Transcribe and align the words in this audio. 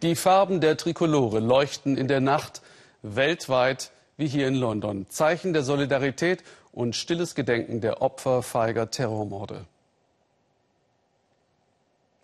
Die 0.00 0.14
Farben 0.14 0.60
der 0.60 0.76
Trikolore 0.76 1.40
leuchten 1.40 1.96
in 1.96 2.06
der 2.06 2.20
Nacht 2.20 2.62
weltweit 3.02 3.90
wie 4.16 4.28
hier 4.28 4.46
in 4.46 4.54
London. 4.54 5.06
Zeichen 5.08 5.52
der 5.52 5.64
Solidarität 5.64 6.44
und 6.70 6.94
stilles 6.94 7.34
Gedenken 7.34 7.80
der 7.80 8.00
Opfer 8.00 8.44
feiger 8.44 8.92
Terrormorde. 8.92 9.64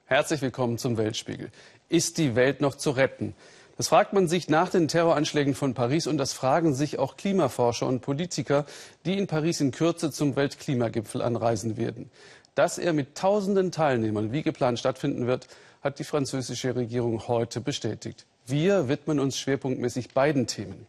Herzlich 0.07 0.41
willkommen 0.41 0.79
zum 0.79 0.97
Weltspiegel. 0.98 1.51
Ist 1.89 2.19
die 2.19 2.37
Welt 2.37 2.61
noch 2.61 2.77
zu 2.77 2.93
retten? 2.93 3.34
Das 3.77 3.88
fragt 3.88 4.12
man 4.12 4.29
sich 4.29 4.48
nach 4.48 4.69
den 4.69 4.87
Terroranschlägen 4.87 5.56
von 5.56 5.75
Paris 5.75 6.06
und 6.06 6.16
das 6.16 6.33
fragen 6.33 6.75
sich 6.75 7.01
auch 7.01 7.16
Klimaforscher 7.16 7.88
und 7.88 8.02
Politiker, 8.02 8.66
die 9.05 9.19
in 9.19 9.27
Paris 9.27 9.61
in 9.61 9.73
Kürze 9.73 10.12
zum 10.12 10.37
Weltklimagipfel 10.37 11.20
anreisen 11.20 11.77
werden. 11.77 12.09
Dass 12.55 12.79
er 12.79 12.93
mit 12.93 13.16
tausenden 13.16 13.73
Teilnehmern 13.73 14.30
wie 14.30 14.43
geplant 14.45 14.79
stattfinden 14.79 15.27
wird, 15.27 15.48
hat 15.84 15.98
die 15.98 16.05
französische 16.05 16.74
Regierung 16.74 17.29
heute 17.29 17.61
bestätigt. 17.61 18.27
Wir 18.47 18.88
widmen 18.88 19.20
uns 19.20 19.38
schwerpunktmäßig 19.38 20.15
beiden 20.15 20.47
Themen. 20.47 20.87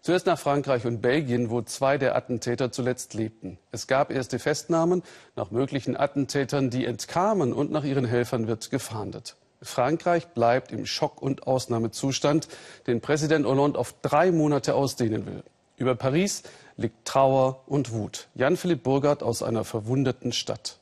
Zuerst 0.00 0.24
nach 0.24 0.38
Frankreich 0.38 0.86
und 0.86 1.02
Belgien, 1.02 1.50
wo 1.50 1.60
zwei 1.60 1.98
der 1.98 2.16
Attentäter 2.16 2.72
zuletzt 2.72 3.12
lebten. 3.12 3.58
Es 3.70 3.86
gab 3.86 4.10
erste 4.10 4.38
Festnahmen 4.38 5.02
nach 5.36 5.50
möglichen 5.50 5.94
Attentätern, 5.94 6.70
die 6.70 6.86
entkamen 6.86 7.52
und 7.52 7.70
nach 7.70 7.84
ihren 7.84 8.06
Helfern 8.06 8.46
wird 8.46 8.70
gefahndet. 8.70 9.36
Frankreich 9.60 10.28
bleibt 10.28 10.72
im 10.72 10.86
Schock- 10.86 11.20
und 11.20 11.46
Ausnahmezustand, 11.46 12.48
den 12.86 13.02
Präsident 13.02 13.44
Hollande 13.44 13.78
auf 13.78 13.94
drei 14.00 14.32
Monate 14.32 14.74
ausdehnen 14.74 15.26
will. 15.26 15.44
Über 15.76 15.94
Paris 15.94 16.44
liegt 16.78 17.04
Trauer 17.04 17.62
und 17.66 17.92
Wut. 17.92 18.28
Jan-Philipp 18.34 18.82
Burgert 18.82 19.22
aus 19.22 19.42
einer 19.42 19.64
verwundeten 19.64 20.32
Stadt. 20.32 20.79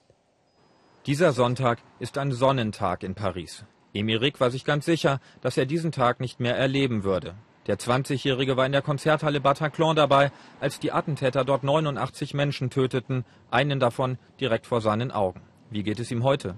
Dieser 1.09 1.33
Sonntag 1.33 1.79
ist 2.01 2.19
ein 2.19 2.33
Sonnentag 2.33 3.03
in 3.03 3.15
Paris. 3.15 3.65
Emeric 3.95 4.41
war 4.41 4.51
sich 4.51 4.67
ganz 4.67 4.85
sicher, 4.85 5.21
dass 5.41 5.57
er 5.57 5.65
diesen 5.65 5.91
Tag 5.91 6.21
nicht 6.21 6.39
mehr 6.39 6.55
erleben 6.55 7.03
würde. 7.03 7.35
Der 7.67 7.79
20-Jährige 7.79 8.59
war 8.59 8.67
in 8.67 8.73
der 8.73 8.83
Konzerthalle 8.83 9.41
Bataclan 9.41 9.97
dabei, 9.97 10.31
als 10.61 10.81
die 10.81 10.93
Attentäter 10.93 11.47
dort 11.47 11.65
89 11.65 12.35
Menschen 12.35 12.69
töteten, 12.69 13.25
einen 13.51 13.81
davon 13.81 14.19
direkt 14.39 14.67
vor 14.67 14.83
seinen 14.83 15.11
Augen. 15.11 15.41
Wie 15.71 15.83
geht 15.83 15.99
es 15.99 16.11
ihm 16.11 16.25
heute? 16.25 16.57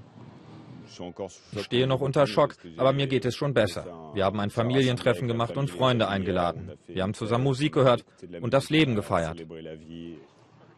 Ich 1.52 1.62
stehe 1.62 1.86
noch 1.86 2.00
unter 2.00 2.26
Schock, 2.26 2.56
aber 2.76 2.92
mir 2.92 3.06
geht 3.06 3.24
es 3.24 3.36
schon 3.36 3.54
besser. 3.54 4.10
Wir 4.14 4.24
haben 4.24 4.40
ein 4.40 4.50
Familientreffen 4.50 5.28
gemacht 5.28 5.56
und 5.56 5.70
Freunde 5.70 6.08
eingeladen. 6.08 6.72
Wir 6.88 7.04
haben 7.04 7.14
zusammen 7.14 7.44
Musik 7.44 7.74
gehört 7.74 8.04
und 8.40 8.52
das 8.52 8.68
Leben 8.68 8.96
gefeiert. 8.96 9.40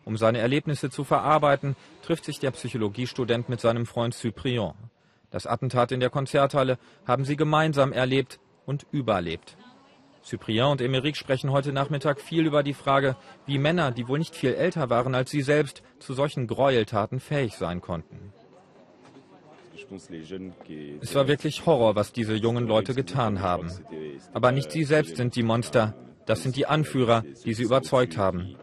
Um 0.04 0.16
seine 0.16 0.38
Erlebnisse 0.38 0.90
zu 0.90 1.04
verarbeiten, 1.04 1.76
trifft 2.02 2.24
sich 2.24 2.40
der 2.40 2.50
Psychologiestudent 2.50 3.48
mit 3.48 3.60
seinem 3.60 3.86
Freund 3.86 4.14
Cyprien. 4.14 4.72
Das 5.30 5.46
Attentat 5.46 5.92
in 5.92 6.00
der 6.00 6.10
Konzerthalle 6.10 6.78
haben 7.06 7.24
sie 7.24 7.36
gemeinsam 7.36 7.92
erlebt 7.92 8.40
und 8.66 8.86
überlebt. 8.90 9.56
Cyprien 10.24 10.66
und 10.66 10.80
Emeric 10.80 11.16
sprechen 11.16 11.50
heute 11.50 11.72
Nachmittag 11.72 12.20
viel 12.20 12.46
über 12.46 12.62
die 12.62 12.74
Frage, 12.74 13.16
wie 13.46 13.58
Männer, 13.58 13.90
die 13.90 14.06
wohl 14.06 14.18
nicht 14.18 14.36
viel 14.36 14.54
älter 14.54 14.88
waren 14.88 15.14
als 15.14 15.30
sie 15.30 15.42
selbst, 15.42 15.82
zu 15.98 16.14
solchen 16.14 16.46
Gräueltaten 16.46 17.18
fähig 17.18 17.56
sein 17.56 17.80
konnten. 17.80 18.32
Es 21.00 21.14
war 21.14 21.28
wirklich 21.28 21.66
Horror, 21.66 21.96
was 21.96 22.12
diese 22.12 22.34
jungen 22.34 22.66
Leute 22.66 22.94
getan 22.94 23.40
haben. 23.40 23.70
Aber 24.32 24.52
nicht 24.52 24.70
sie 24.70 24.84
selbst 24.84 25.16
sind 25.16 25.34
die 25.34 25.42
Monster, 25.42 25.94
das 26.26 26.42
sind 26.42 26.56
die 26.56 26.66
Anführer, 26.66 27.24
die 27.44 27.54
sie 27.54 27.64
überzeugt 27.64 28.16
haben. 28.16 28.56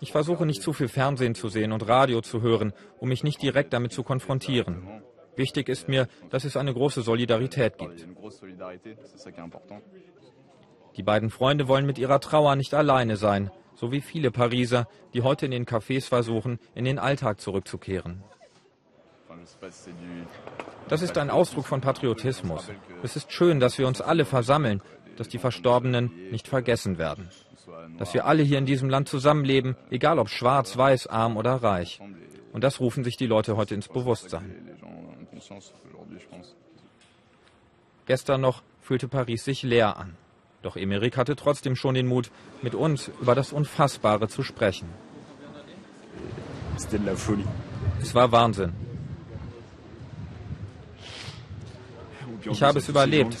Ich 0.00 0.12
versuche 0.12 0.46
nicht 0.46 0.62
zu 0.62 0.72
viel 0.72 0.88
Fernsehen 0.88 1.34
zu 1.34 1.48
sehen 1.48 1.72
und 1.72 1.88
Radio 1.88 2.20
zu 2.20 2.40
hören, 2.40 2.72
um 2.98 3.08
mich 3.08 3.24
nicht 3.24 3.42
direkt 3.42 3.72
damit 3.72 3.92
zu 3.92 4.02
konfrontieren. 4.02 5.02
Wichtig 5.36 5.68
ist 5.68 5.88
mir, 5.88 6.08
dass 6.30 6.44
es 6.44 6.56
eine 6.56 6.74
große 6.74 7.02
Solidarität 7.02 7.78
gibt. 7.78 8.06
Die 10.96 11.02
beiden 11.02 11.30
Freunde 11.30 11.68
wollen 11.68 11.86
mit 11.86 11.98
ihrer 11.98 12.20
Trauer 12.20 12.56
nicht 12.56 12.74
alleine 12.74 13.16
sein, 13.16 13.50
so 13.76 13.92
wie 13.92 14.00
viele 14.00 14.32
Pariser, 14.32 14.88
die 15.14 15.22
heute 15.22 15.44
in 15.46 15.52
den 15.52 15.64
Cafés 15.64 16.08
versuchen, 16.08 16.58
in 16.74 16.84
den 16.84 16.98
Alltag 16.98 17.40
zurückzukehren. 17.40 18.24
Das 20.88 21.02
ist 21.02 21.18
ein 21.18 21.30
Ausdruck 21.30 21.66
von 21.66 21.80
Patriotismus. 21.80 22.70
Es 23.02 23.14
ist 23.14 23.32
schön, 23.32 23.60
dass 23.60 23.78
wir 23.78 23.86
uns 23.86 24.00
alle 24.00 24.24
versammeln, 24.24 24.82
dass 25.18 25.28
die 25.28 25.38
Verstorbenen 25.38 26.10
nicht 26.30 26.46
vergessen 26.46 26.96
werden. 26.96 27.28
Dass 27.98 28.14
wir 28.14 28.24
alle 28.24 28.42
hier 28.42 28.58
in 28.58 28.66
diesem 28.66 28.88
Land 28.88 29.08
zusammenleben, 29.08 29.76
egal 29.90 30.18
ob 30.18 30.28
schwarz, 30.28 30.76
weiß, 30.76 31.08
arm 31.08 31.36
oder 31.36 31.54
reich. 31.56 32.00
Und 32.52 32.64
das 32.64 32.80
rufen 32.80 33.04
sich 33.04 33.16
die 33.16 33.26
Leute 33.26 33.56
heute 33.56 33.74
ins 33.74 33.88
Bewusstsein. 33.88 34.78
Gestern 38.06 38.40
noch 38.40 38.62
fühlte 38.80 39.08
Paris 39.08 39.44
sich 39.44 39.62
leer 39.62 39.96
an. 39.96 40.16
Doch 40.62 40.76
Emeric 40.76 41.16
hatte 41.16 41.36
trotzdem 41.36 41.76
schon 41.76 41.94
den 41.94 42.06
Mut, 42.06 42.30
mit 42.62 42.74
uns 42.74 43.10
über 43.20 43.34
das 43.34 43.52
Unfassbare 43.52 44.28
zu 44.28 44.42
sprechen. 44.42 44.88
Es 48.00 48.14
war 48.14 48.32
Wahnsinn. 48.32 48.87
Ich 52.44 52.62
habe 52.62 52.78
es 52.78 52.88
überlebt. 52.88 53.36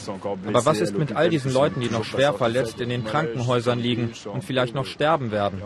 Aber 0.46 0.64
was 0.64 0.80
ist 0.80 0.96
mit 0.96 1.14
all 1.14 1.28
diesen 1.28 1.52
Leuten, 1.52 1.80
die 1.80 1.90
noch 1.90 2.04
schwer 2.04 2.32
verletzt 2.34 2.80
in 2.80 2.88
den 2.88 3.04
Krankenhäusern 3.04 3.78
liegen 3.78 4.12
und 4.32 4.44
vielleicht 4.44 4.74
noch 4.74 4.86
sterben 4.86 5.30
werden? 5.30 5.62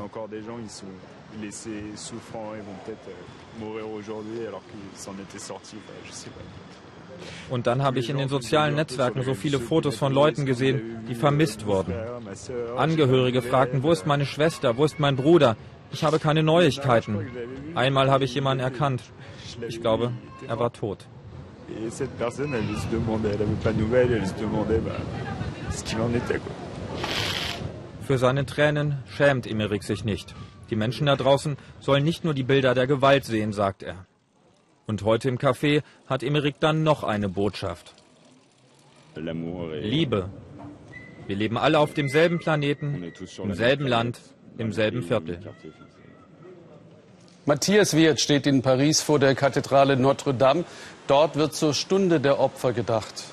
Und 7.50 7.66
dann 7.66 7.82
habe 7.82 7.98
ich 7.98 8.10
in 8.10 8.18
den 8.18 8.28
sozialen 8.28 8.74
Netzwerken 8.74 9.22
so 9.22 9.34
viele 9.34 9.60
Fotos 9.60 9.96
von 9.96 10.12
Leuten 10.12 10.46
gesehen, 10.46 11.04
die 11.08 11.14
vermisst 11.14 11.66
wurden. 11.66 11.94
Angehörige 12.76 13.42
fragten, 13.42 13.82
wo 13.82 13.92
ist 13.92 14.06
meine 14.06 14.26
Schwester, 14.26 14.76
wo 14.76 14.84
ist 14.84 14.98
mein 14.98 15.16
Bruder? 15.16 15.56
Ich 15.92 16.04
habe 16.04 16.18
keine 16.18 16.42
Neuigkeiten. 16.42 17.30
Einmal 17.74 18.10
habe 18.10 18.24
ich 18.24 18.34
jemanden 18.34 18.64
erkannt. 18.64 19.02
Ich 19.68 19.80
glaube, 19.80 20.12
er 20.48 20.58
war 20.58 20.72
tot. 20.72 21.06
Für 28.02 28.18
seine 28.18 28.46
Tränen 28.46 28.98
schämt 29.06 29.46
Emmerich 29.46 29.82
sich 29.82 30.04
nicht. 30.04 30.34
Die 30.70 30.76
Menschen 30.76 31.06
da 31.06 31.16
draußen 31.16 31.56
sollen 31.80 32.04
nicht 32.04 32.24
nur 32.24 32.34
die 32.34 32.42
Bilder 32.42 32.74
der 32.74 32.86
Gewalt 32.86 33.24
sehen, 33.24 33.52
sagt 33.52 33.82
er. 33.82 34.06
Und 34.86 35.04
heute 35.04 35.28
im 35.28 35.38
Café 35.38 35.82
hat 36.06 36.22
Emmerich 36.22 36.56
dann 36.58 36.82
noch 36.82 37.04
eine 37.04 37.28
Botschaft. 37.28 37.94
Liebe. 39.14 40.30
Wir 41.26 41.36
leben 41.36 41.56
alle 41.56 41.78
auf 41.78 41.94
demselben 41.94 42.38
Planeten, 42.38 43.12
im 43.38 43.54
selben 43.54 43.86
Land, 43.86 44.20
im 44.58 44.72
selben 44.72 45.02
Viertel. 45.02 45.38
Matthias 47.44 47.96
Wirth 47.96 48.20
steht 48.20 48.46
in 48.46 48.62
Paris 48.62 49.02
vor 49.02 49.18
der 49.18 49.34
Kathedrale 49.34 49.96
Notre 49.96 50.32
Dame. 50.32 50.64
Dort 51.06 51.36
wird 51.36 51.54
zur 51.54 51.74
Stunde 51.74 52.20
der 52.20 52.38
Opfer 52.38 52.72
gedacht. 52.72 53.24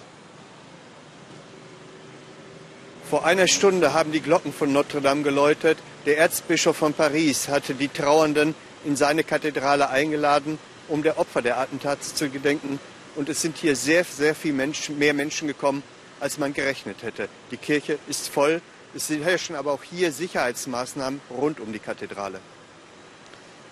Vor 3.09 3.25
einer 3.25 3.47
Stunde 3.47 3.93
haben 3.93 4.11
die 4.11 4.21
Glocken 4.21 4.53
von 4.53 4.71
Notre 4.71 5.01
Dame 5.01 5.23
geläutet. 5.23 5.77
Der 6.05 6.17
Erzbischof 6.17 6.77
von 6.77 6.93
Paris 6.93 7.47
hatte 7.47 7.73
die 7.73 7.87
Trauernden 7.87 8.55
in 8.85 8.95
seine 8.95 9.23
Kathedrale 9.23 9.89
eingeladen 9.89 10.59
um 10.89 11.03
der 11.03 11.17
Opfer 11.19 11.41
der 11.41 11.57
Attentats 11.59 12.15
zu 12.15 12.29
gedenken. 12.29 12.79
Und 13.15 13.29
es 13.29 13.41
sind 13.41 13.57
hier 13.57 13.75
sehr, 13.75 14.03
sehr 14.03 14.35
viel 14.35 14.53
Menschen, 14.53 14.97
mehr 14.97 15.13
Menschen 15.13 15.47
gekommen, 15.47 15.83
als 16.19 16.37
man 16.37 16.53
gerechnet 16.53 17.03
hätte. 17.03 17.29
Die 17.51 17.57
Kirche 17.57 17.97
ist 18.07 18.29
voll. 18.29 18.61
Es 18.95 19.09
herrschen 19.09 19.55
aber 19.55 19.71
auch 19.71 19.83
hier 19.83 20.11
Sicherheitsmaßnahmen 20.11 21.21
rund 21.29 21.59
um 21.59 21.71
die 21.71 21.79
Kathedrale. 21.79 22.39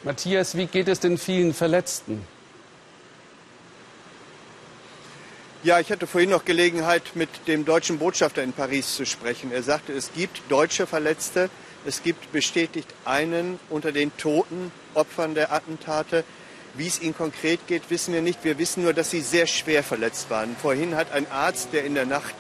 Matthias, 0.04 0.56
wie 0.56 0.68
geht 0.68 0.88
es 0.88 1.00
den 1.00 1.18
vielen 1.18 1.54
Verletzten? 1.54 2.26
Ja, 5.68 5.82
ich 5.82 5.92
hatte 5.92 6.08
vorhin 6.08 6.30
noch 6.30 6.46
Gelegenheit, 6.46 7.04
mit 7.16 7.28
dem 7.50 7.66
deutschen 7.66 8.00
Botschafter 8.00 8.42
in 8.42 8.54
Paris 8.54 8.96
zu 8.96 9.06
sprechen. 9.06 9.52
Er 9.52 9.64
sagte, 9.64 9.92
es 9.92 10.14
gibt 10.14 10.42
deutsche 10.48 10.88
Verletzte. 10.88 11.50
Es 11.86 12.04
gibt 12.04 12.32
bestätigt 12.32 12.88
einen 13.04 13.60
unter 13.70 13.92
den 13.92 14.16
toten 14.16 14.72
Opfern 14.94 15.36
der 15.36 15.52
Attentate. 15.52 16.24
Wie 16.76 16.88
es 16.88 17.02
ihnen 17.02 17.18
konkret 17.18 17.68
geht, 17.68 17.90
wissen 17.90 18.14
wir 18.14 18.22
nicht. 18.22 18.46
Wir 18.46 18.58
wissen 18.58 18.84
nur, 18.84 18.94
dass 18.94 19.12
sie 19.12 19.20
sehr 19.20 19.46
schwer 19.46 19.84
verletzt 19.84 20.30
waren. 20.30 20.56
Vorhin 20.56 20.96
hat 20.96 21.12
ein 21.12 21.30
Arzt, 21.30 21.74
der 21.74 21.84
in 21.84 21.96
der 21.96 22.06
Nacht 22.06 22.36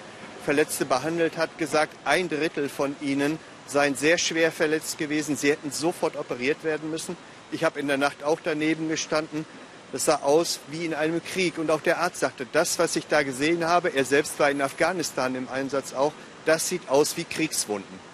Verletzte 0.45 0.85
behandelt 0.85 1.35
hat, 1.35 1.57
gesagt, 1.57 1.97
ein 2.05 2.29
Drittel 2.29 2.69
von 2.69 2.95
ihnen 3.01 3.39
seien 3.65 3.95
sehr 3.95 4.17
schwer 4.17 4.53
verletzt 4.53 4.99
gewesen. 4.99 5.35
Sie 5.35 5.51
hätten 5.51 5.71
sofort 5.71 6.15
operiert 6.15 6.63
werden 6.63 6.89
müssen. 6.89 7.17
Ich 7.51 7.65
habe 7.65 7.77
in 7.77 7.89
der 7.89 7.97
Nacht 7.97 8.23
auch 8.23 8.39
daneben 8.41 8.87
gestanden. 8.87 9.45
Das 9.91 10.05
sah 10.05 10.17
aus 10.17 10.59
wie 10.69 10.85
in 10.85 10.93
einem 10.93 11.23
Krieg. 11.23 11.57
Und 11.57 11.71
auch 11.71 11.81
der 11.81 11.99
Arzt 11.99 12.19
sagte, 12.19 12.45
das, 12.51 12.77
was 12.79 12.95
ich 12.95 13.07
da 13.07 13.23
gesehen 13.23 13.65
habe, 13.65 13.89
er 13.95 14.05
selbst 14.05 14.39
war 14.39 14.51
in 14.51 14.61
Afghanistan 14.61 15.35
im 15.35 15.47
Einsatz 15.49 15.93
auch, 15.93 16.13
das 16.45 16.67
sieht 16.67 16.89
aus 16.89 17.17
wie 17.17 17.23
Kriegswunden 17.23 18.07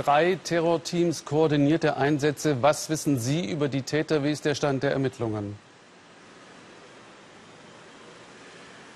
drei 0.00 0.38
Terrorteams 0.42 1.26
koordinierte 1.26 1.96
Einsätze. 1.96 2.62
Was 2.62 2.88
wissen 2.88 3.18
Sie 3.18 3.50
über 3.50 3.68
die 3.68 3.82
Täter? 3.82 4.24
Wie 4.24 4.30
ist 4.30 4.46
der 4.46 4.54
Stand 4.54 4.82
der 4.82 4.92
Ermittlungen? 4.92 5.56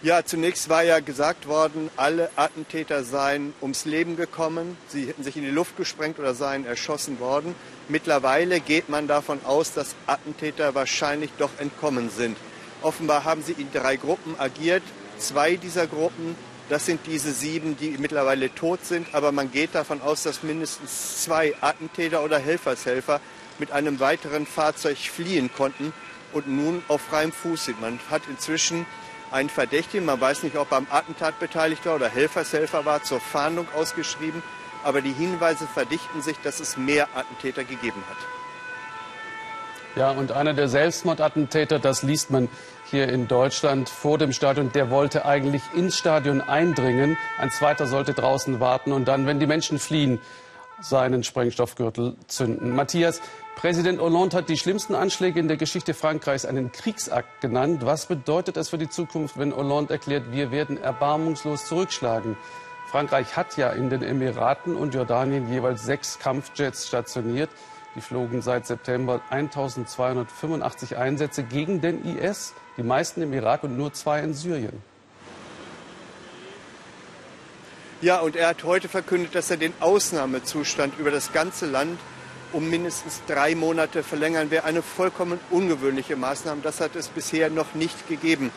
Ja, 0.04 0.22
zunächst 0.22 0.68
war 0.68 0.82
ja 0.82 1.00
gesagt 1.00 1.48
worden, 1.48 1.88
alle 1.96 2.28
Attentäter 2.36 3.04
seien 3.04 3.54
ums 3.62 3.86
Leben 3.86 4.16
gekommen, 4.16 4.76
sie 4.86 5.06
hätten 5.06 5.24
sich 5.24 5.34
in 5.38 5.44
die 5.44 5.50
Luft 5.50 5.78
gesprengt 5.78 6.18
oder 6.18 6.34
seien 6.34 6.66
erschossen 6.66 7.20
worden. 7.20 7.54
Mittlerweile 7.88 8.60
geht 8.60 8.90
man 8.90 9.08
davon 9.08 9.40
aus, 9.46 9.72
dass 9.72 9.96
Attentäter 10.06 10.74
wahrscheinlich 10.74 11.30
doch 11.38 11.48
entkommen 11.58 12.10
sind. 12.10 12.36
Offenbar 12.82 13.24
haben 13.24 13.42
sie 13.42 13.52
in 13.52 13.72
drei 13.72 13.96
Gruppen 13.96 14.38
agiert. 14.38 14.82
Zwei 15.16 15.56
dieser 15.56 15.86
Gruppen, 15.86 16.36
das 16.68 16.84
sind 16.84 17.00
diese 17.06 17.32
sieben, 17.32 17.74
die 17.78 17.96
mittlerweile 17.96 18.54
tot 18.54 18.84
sind, 18.84 19.06
aber 19.14 19.32
man 19.32 19.50
geht 19.52 19.74
davon 19.74 20.02
aus, 20.02 20.22
dass 20.22 20.42
mindestens 20.42 21.22
zwei 21.22 21.54
Attentäter 21.62 22.22
oder 22.22 22.38
Helfershelfer 22.38 23.22
mit 23.58 23.72
einem 23.72 24.00
weiteren 24.00 24.44
Fahrzeug 24.44 24.98
fliehen 24.98 25.48
konnten 25.56 25.94
und 26.34 26.46
nun 26.46 26.82
auf 26.88 27.00
freiem 27.00 27.32
Fuß 27.32 27.64
sind. 27.64 27.80
Man 27.80 27.98
hat 28.10 28.20
inzwischen 28.28 28.84
einen 29.34 29.48
Verdächtigen, 29.48 30.06
man 30.06 30.20
weiß 30.20 30.44
nicht, 30.44 30.56
ob 30.56 30.70
er 30.70 30.78
am 30.78 30.86
Attentat 30.90 31.40
beteiligt 31.40 31.84
war 31.86 31.96
oder 31.96 32.08
Helfershelfer 32.08 32.84
war, 32.84 33.02
zur 33.02 33.19
Fahndung 33.20 33.66
ausgeschrieben. 33.75 34.42
Aber 34.84 35.00
die 35.02 35.12
Hinweise 35.12 35.66
verdichten 35.66 36.22
sich, 36.22 36.36
dass 36.44 36.60
es 36.60 36.76
mehr 36.76 37.08
Attentäter 37.14 37.64
gegeben 37.64 38.02
hat. 38.08 38.16
Ja, 39.96 40.10
und 40.10 40.32
einer 40.32 40.54
der 40.54 40.69
Selbstmordattentäter, 40.69 41.78
das 41.78 42.02
liest 42.02 42.31
man 42.31 42.48
hier 42.90 43.08
in 43.08 43.26
Deutschland 43.26 43.88
vor 43.88 44.19
dem 44.19 44.32
Stadion, 44.32 44.70
der 44.72 44.90
wollte 44.90 45.25
eigentlich 45.25 45.62
ins 45.75 45.98
Stadion 45.98 46.40
eindringen. 46.40 47.16
Ein 47.38 47.50
zweiter 47.50 47.86
sollte 47.86 48.12
draußen 48.12 48.60
warten 48.60 48.92
und 48.92 49.08
dann, 49.08 49.26
wenn 49.26 49.40
die 49.40 49.46
Menschen 49.46 49.78
fliehen, 49.78 50.20
seinen 50.81 51.25
Sprengstoffgürtel 51.25 52.16
zünden. 52.26 52.75
Matthias, 52.75 53.20
Präsident 53.56 54.00
Hollande 54.00 54.36
hat 54.36 54.48
die 54.48 54.58
schlimmsten 54.58 54.94
Anschläge 54.94 55.38
in 55.40 55.48
der 55.48 55.56
Geschichte 55.56 55.94
Frankreichs 55.94 56.44
einen 56.44 56.72
Kriegsakt 56.72 57.40
genannt. 57.40 57.86
Was 57.86 58.06
bedeutet 58.06 58.56
das 58.56 58.68
für 58.68 58.78
die 58.78 58.90
Zukunft, 58.90 59.38
wenn 59.38 59.54
Hollande 59.54 59.94
erklärt, 59.94 60.32
wir 60.32 60.50
werden 60.50 60.76
erbarmungslos 60.76 61.66
zurückschlagen? 61.66 62.36
Frankreich 62.90 63.36
hat 63.36 63.56
ja 63.56 63.70
in 63.70 63.90
den 63.90 64.02
Emiraten 64.02 64.76
und 64.76 64.94
Jordanien 64.94 65.50
jeweils 65.50 65.84
sechs 65.84 66.18
Kampfjets 66.18 66.88
stationiert. 66.88 67.48
Die 67.96 68.00
flogen 68.00 68.42
seit 68.42 68.66
September 68.66 69.20
1285 69.30 70.96
Einsätze 70.96 71.44
gegen 71.44 71.80
den 71.80 72.04
IS, 72.04 72.54
die 72.76 72.82
meisten 72.82 73.22
im 73.22 73.32
Irak 73.32 73.62
und 73.62 73.76
nur 73.76 73.92
zwei 73.92 74.20
in 74.20 74.34
Syrien. 74.34 74.82
Ja, 78.02 78.18
und 78.18 78.36
er 78.36 78.48
hat 78.48 78.64
heute 78.64 78.88
verkündet, 78.88 79.34
dass 79.34 79.50
er 79.50 79.56
den 79.56 79.72
Ausnahmezustand 79.80 80.98
über 80.98 81.10
das 81.10 81.32
ganze 81.32 81.66
Land 81.66 81.98
um 82.54 82.70
mindestens 82.70 83.20
drei 83.26 83.54
Monate 83.54 84.02
verlängern 84.02 84.50
wäre 84.50 84.64
eine 84.64 84.82
vollkommen 84.82 85.38
ungewöhnliche 85.50 86.16
Maßnahme. 86.16 86.62
Das 86.62 86.80
hat 86.80 86.96
es 86.96 87.08
bisher 87.08 87.50
noch 87.50 87.74
nicht 87.74 88.08
gegeben. 88.08 88.50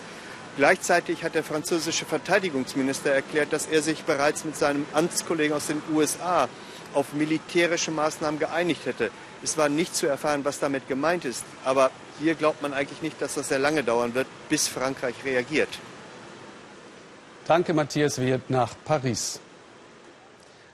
Gleichzeitig 0.55 1.23
hat 1.23 1.35
der 1.35 1.43
französische 1.43 2.05
Verteidigungsminister 2.05 3.11
erklärt, 3.11 3.53
dass 3.53 3.67
er 3.67 3.81
sich 3.81 4.03
bereits 4.03 4.45
mit 4.45 4.55
seinem 4.55 4.85
Amtskollegen 4.93 5.55
aus 5.55 5.67
den 5.67 5.81
USA 5.93 6.47
auf 6.93 7.13
militärische 7.13 7.91
Maßnahmen 7.91 8.39
geeinigt 8.39 8.85
hätte. 8.85 9.11
Es 9.43 9.57
war 9.57 9.69
nicht 9.69 9.95
zu 9.95 10.07
erfahren, 10.07 10.45
was 10.45 10.59
damit 10.59 10.87
gemeint 10.87 11.25
ist. 11.25 11.43
Aber 11.63 11.91
hier 12.19 12.35
glaubt 12.35 12.61
man 12.61 12.73
eigentlich 12.73 13.01
nicht, 13.01 13.21
dass 13.21 13.35
das 13.35 13.49
sehr 13.49 13.59
lange 13.59 13.83
dauern 13.83 14.15
wird, 14.15 14.27
bis 14.49 14.67
Frankreich 14.67 15.15
reagiert. 15.23 15.69
Danke, 17.45 17.73
Matthias 17.73 18.19
Wirt 18.19 18.49
nach 18.49 18.73
Paris. 18.83 19.39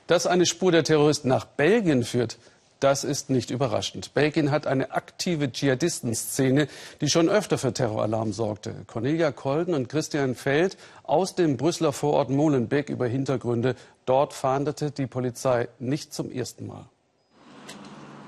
Dass 0.07 0.27
eine 0.27 0.45
Spur 0.45 0.71
der 0.71 0.83
Terroristen 0.83 1.27
nach 1.27 1.45
Belgien 1.45 2.03
führt, 2.03 2.37
das 2.83 3.05
ist 3.05 3.29
nicht 3.29 3.49
überraschend. 3.49 4.13
Belgien 4.13 4.51
hat 4.51 4.67
eine 4.67 4.91
aktive 4.91 5.49
Dschihadistenszene, 5.49 6.67
die 6.99 7.09
schon 7.09 7.29
öfter 7.29 7.57
für 7.57 7.73
Terroralarm 7.73 8.33
sorgte. 8.33 8.83
Cornelia 8.87 9.31
Kolden 9.31 9.73
und 9.73 9.87
Christian 9.87 10.35
Feld 10.35 10.75
aus 11.03 11.33
dem 11.35 11.55
Brüsseler 11.55 11.93
Vorort 11.93 12.29
Molenbeek 12.29 12.89
über 12.89 13.07
Hintergründe. 13.07 13.75
Dort 14.05 14.33
fahndete 14.33 14.91
die 14.91 15.07
Polizei 15.07 15.69
nicht 15.79 16.13
zum 16.13 16.29
ersten 16.29 16.67
Mal. 16.67 16.89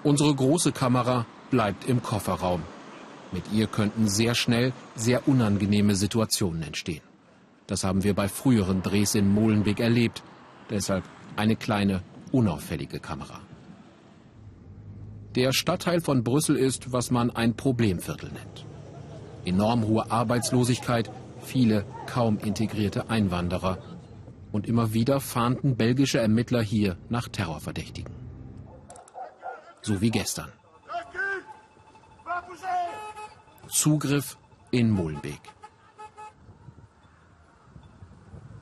Unsere 0.04 0.34
große 0.34 0.72
Kamera 0.72 1.25
bleibt 1.51 1.90
im 1.90 2.01
Kofferraum. 2.01 2.63
Mit 3.34 3.51
ihr 3.51 3.68
könnten 3.68 4.08
sehr 4.08 4.36
schnell 4.36 4.72
sehr 4.96 5.28
unangenehme 5.28 5.96
Situationen 5.96 6.62
entstehen. 6.62 7.01
Das 7.68 7.84
haben 7.84 8.04
wir 8.04 8.13
bei 8.13 8.30
früheren 8.30 8.81
Drehs 8.81 9.16
in 9.16 9.34
Molenbeek 9.34 9.81
erlebt. 9.81 10.24
Deshalb 10.69 11.04
eine 11.36 11.58
kleine, 11.58 12.04
unauffällige 12.31 13.00
Kamera. 13.00 13.42
Der 15.36 15.52
Stadtteil 15.52 16.00
von 16.00 16.24
Brüssel 16.24 16.56
ist, 16.56 16.94
was 16.94 17.12
man 17.12 17.30
ein 17.30 17.56
Problemviertel 17.56 18.32
nennt. 18.32 18.66
Enorm 19.44 19.86
hohe 19.86 20.10
Arbeitslosigkeit, 20.10 21.12
viele 21.42 21.86
kaum 22.08 22.40
integrierte 22.40 23.10
Einwanderer. 23.10 23.78
Und 24.54 24.66
immer 24.66 24.94
wieder 24.94 25.20
fahnden 25.20 25.76
belgische 25.76 26.20
Ermittler 26.20 26.62
hier 26.62 26.98
nach 27.10 27.28
Terrorverdächtigen. 27.28 28.14
So 29.82 30.00
wie 30.00 30.10
gestern. 30.10 30.54
Zugriff 33.68 34.38
in 34.72 34.90
Molenbeek. 34.90 35.42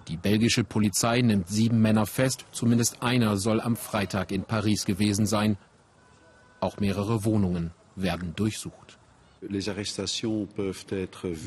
Die 0.07 0.17
belgische 0.17 0.63
Polizei 0.63 1.21
nimmt 1.21 1.47
sieben 1.47 1.81
Männer 1.81 2.07
fest, 2.07 2.45
zumindest 2.51 3.03
einer 3.03 3.37
soll 3.37 3.61
am 3.61 3.75
Freitag 3.75 4.31
in 4.31 4.43
Paris 4.43 4.85
gewesen 4.85 5.27
sein, 5.27 5.57
auch 6.63 6.79
mehrere 6.79 7.25
Wohnungen 7.25 7.71
werden 7.95 8.33
durchsucht. 8.35 8.97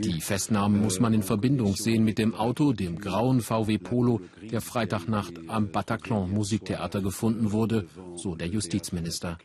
Die 0.03 0.21
Festnahmen 0.21 0.83
muss 0.83 1.01
man 1.01 1.15
in 1.15 1.23
Verbindung 1.23 1.75
sehen 1.75 2.05
mit 2.05 2.19
dem 2.19 2.35
Auto, 2.35 2.73
dem 2.75 2.99
grauen 2.99 3.41
VW 3.41 3.79
Polo, 3.79 4.21
der 4.43 4.61
Freitagnacht 4.61 5.33
am 5.49 5.71
Bataclan 5.71 6.31
Musiktheater 6.31 7.01
gefunden 7.01 7.53
wurde, 7.53 7.87
so 8.17 8.35
der 8.35 8.49
Justizminister. 8.49 9.39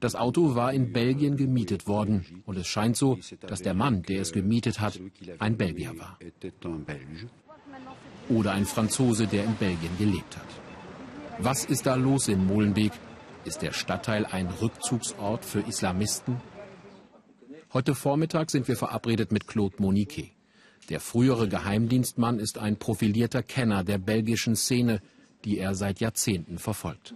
Das 0.00 0.14
Auto 0.14 0.54
war 0.54 0.72
in 0.72 0.92
Belgien 0.92 1.36
gemietet 1.36 1.86
worden 1.86 2.42
und 2.46 2.56
es 2.56 2.66
scheint 2.66 2.96
so, 2.96 3.18
dass 3.46 3.60
der 3.60 3.74
Mann, 3.74 4.02
der 4.02 4.22
es 4.22 4.32
gemietet 4.32 4.80
hat, 4.80 4.98
ein 5.38 5.56
Belgier 5.56 5.92
war. 5.98 6.18
Oder 8.28 8.52
ein 8.52 8.64
Franzose, 8.64 9.26
der 9.26 9.44
in 9.44 9.54
Belgien 9.56 9.90
gelebt 9.98 10.36
hat. 10.36 10.46
Was 11.38 11.64
ist 11.64 11.84
da 11.86 11.94
los 11.94 12.28
in 12.28 12.46
Molenbeek? 12.46 12.92
Ist 13.44 13.62
der 13.62 13.72
Stadtteil 13.72 14.26
ein 14.26 14.48
Rückzugsort 14.48 15.44
für 15.44 15.60
Islamisten? 15.60 16.36
Heute 17.72 17.94
Vormittag 17.94 18.50
sind 18.50 18.68
wir 18.68 18.76
verabredet 18.76 19.32
mit 19.32 19.46
Claude 19.46 19.76
Moniquet. 19.78 20.32
Der 20.90 21.00
frühere 21.00 21.48
Geheimdienstmann 21.48 22.38
ist 22.38 22.58
ein 22.58 22.76
profilierter 22.76 23.42
Kenner 23.42 23.84
der 23.84 23.98
belgischen 23.98 24.56
Szene, 24.56 25.00
die 25.44 25.58
er 25.58 25.74
seit 25.74 26.00
Jahrzehnten 26.00 26.58
verfolgt. 26.58 27.14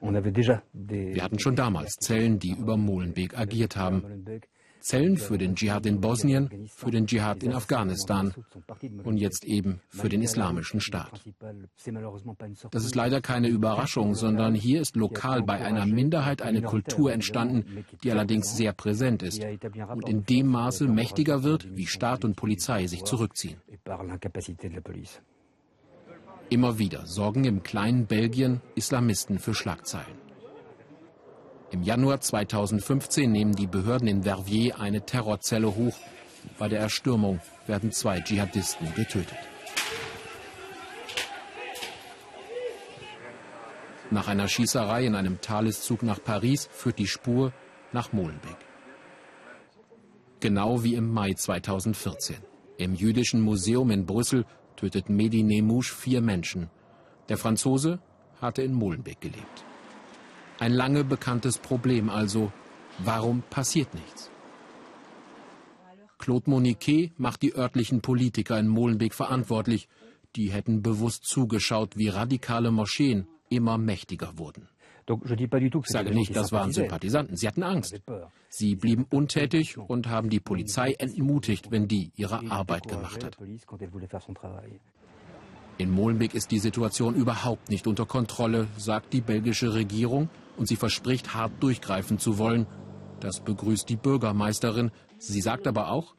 Wir 0.00 1.22
hatten 1.22 1.38
schon 1.38 1.56
damals 1.56 1.96
Zellen, 1.96 2.38
die 2.38 2.52
über 2.52 2.76
Molenbeek 2.76 3.36
agiert 3.36 3.76
haben. 3.76 4.26
Zellen 4.86 5.16
für 5.16 5.36
den 5.36 5.56
Dschihad 5.56 5.84
in 5.84 6.00
Bosnien, 6.00 6.68
für 6.68 6.92
den 6.92 7.08
Dschihad 7.08 7.42
in 7.42 7.52
Afghanistan 7.52 8.32
und 9.02 9.16
jetzt 9.16 9.44
eben 9.44 9.80
für 9.88 10.08
den 10.08 10.22
Islamischen 10.22 10.80
Staat. 10.80 11.24
Das 12.70 12.84
ist 12.84 12.94
leider 12.94 13.20
keine 13.20 13.48
Überraschung, 13.48 14.14
sondern 14.14 14.54
hier 14.54 14.80
ist 14.80 14.94
lokal 14.94 15.42
bei 15.42 15.54
einer 15.54 15.86
Minderheit 15.86 16.40
eine 16.40 16.62
Kultur 16.62 17.12
entstanden, 17.12 17.84
die 18.04 18.12
allerdings 18.12 18.56
sehr 18.56 18.72
präsent 18.72 19.24
ist 19.24 19.44
und 19.88 20.08
in 20.08 20.24
dem 20.24 20.46
Maße 20.46 20.86
mächtiger 20.86 21.42
wird, 21.42 21.76
wie 21.76 21.86
Staat 21.86 22.24
und 22.24 22.36
Polizei 22.36 22.86
sich 22.86 23.02
zurückziehen. 23.02 23.56
Immer 26.48 26.78
wieder 26.78 27.06
sorgen 27.06 27.42
im 27.42 27.64
kleinen 27.64 28.06
Belgien 28.06 28.60
Islamisten 28.76 29.40
für 29.40 29.52
Schlagzeilen. 29.52 30.25
Im 31.72 31.82
Januar 31.82 32.20
2015 32.20 33.30
nehmen 33.30 33.54
die 33.56 33.66
Behörden 33.66 34.06
in 34.06 34.22
Verviers 34.22 34.78
eine 34.78 35.04
Terrorzelle 35.04 35.74
hoch. 35.74 35.96
Bei 36.58 36.68
der 36.68 36.78
Erstürmung 36.78 37.40
werden 37.66 37.90
zwei 37.90 38.20
Dschihadisten 38.20 38.94
getötet. 38.94 39.36
Nach 44.12 44.28
einer 44.28 44.46
Schießerei 44.46 45.06
in 45.06 45.16
einem 45.16 45.40
Thaleszug 45.40 46.04
nach 46.04 46.22
Paris 46.22 46.68
führt 46.70 47.00
die 47.00 47.08
Spur 47.08 47.52
nach 47.92 48.12
Molenbeek. 48.12 48.56
Genau 50.38 50.84
wie 50.84 50.94
im 50.94 51.12
Mai 51.12 51.34
2014. 51.34 52.36
Im 52.78 52.94
Jüdischen 52.94 53.40
Museum 53.40 53.90
in 53.90 54.06
Brüssel 54.06 54.44
tötet 54.76 55.08
Mehdi 55.08 55.42
Nemouche 55.42 55.92
vier 55.92 56.20
Menschen. 56.20 56.70
Der 57.28 57.38
Franzose 57.38 57.98
hatte 58.40 58.62
in 58.62 58.72
Molenbeek 58.72 59.20
gelebt. 59.20 59.64
Ein 60.58 60.72
lange 60.72 61.04
bekanntes 61.04 61.58
Problem 61.58 62.08
also. 62.08 62.52
Warum 62.98 63.42
passiert 63.50 63.92
nichts? 63.94 64.30
Claude 66.18 66.48
Moniquet 66.48 67.12
macht 67.18 67.42
die 67.42 67.54
örtlichen 67.54 68.00
Politiker 68.00 68.58
in 68.58 68.68
Molenbeek 68.68 69.12
verantwortlich. 69.12 69.88
Die 70.34 70.50
hätten 70.50 70.82
bewusst 70.82 71.24
zugeschaut, 71.24 71.96
wie 71.96 72.08
radikale 72.08 72.70
Moscheen 72.70 73.26
immer 73.50 73.76
mächtiger 73.76 74.38
wurden. 74.38 74.68
Ich 75.08 75.86
sage 75.86 76.10
nicht, 76.10 76.34
das 76.34 76.50
waren 76.52 76.72
Sympathisanten. 76.72 77.36
Sie 77.36 77.46
hatten 77.46 77.62
Angst. 77.62 78.00
Sie 78.48 78.74
blieben 78.74 79.06
untätig 79.10 79.78
und 79.78 80.08
haben 80.08 80.30
die 80.30 80.40
Polizei 80.40 80.94
entmutigt, 80.94 81.70
wenn 81.70 81.86
die 81.86 82.10
ihre 82.16 82.50
Arbeit 82.50 82.88
gemacht 82.88 83.22
hat. 83.22 83.36
In 85.78 85.90
Molenbeek 85.90 86.34
ist 86.34 86.50
die 86.50 86.58
Situation 86.58 87.14
überhaupt 87.14 87.68
nicht 87.68 87.86
unter 87.86 88.06
Kontrolle, 88.06 88.66
sagt 88.78 89.12
die 89.12 89.20
belgische 89.20 89.74
Regierung, 89.74 90.28
und 90.56 90.66
sie 90.66 90.76
verspricht, 90.76 91.34
hart 91.34 91.52
durchgreifen 91.60 92.18
zu 92.18 92.38
wollen. 92.38 92.66
Das 93.20 93.40
begrüßt 93.40 93.88
die 93.88 93.96
Bürgermeisterin. 93.96 94.90
Sie 95.18 95.40
sagt 95.40 95.66
aber 95.66 95.90
auch, 95.90 96.14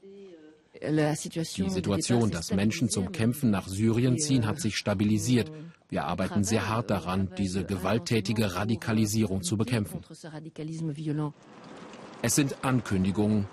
die 0.80 1.70
Situation, 1.70 2.30
dass 2.30 2.54
Menschen 2.54 2.90
zum 2.90 3.12
Kämpfen 3.12 3.50
nach 3.50 3.68
Syrien 3.68 4.20
ziehen, 4.20 4.46
hat 4.46 4.60
sich 4.60 4.78
stabilisiert. 4.78 5.52
Wir 5.90 6.06
arbeiten 6.06 6.44
sehr 6.44 6.70
hart 6.70 6.90
daran, 6.90 7.32
diese 7.38 7.64
gewalttätige 7.64 8.56
Radikalisierung 8.56 9.42
zu 9.42 9.58
bekämpfen. 9.58 10.02
Es 12.22 12.36
sind 12.36 12.56
Ankündigungen. 12.62 13.48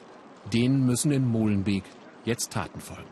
Denen 0.52 0.84
müssen 0.84 1.10
in 1.10 1.26
Molenbeek 1.26 1.84
jetzt 2.26 2.52
Taten 2.52 2.80
folgen. 2.80 3.08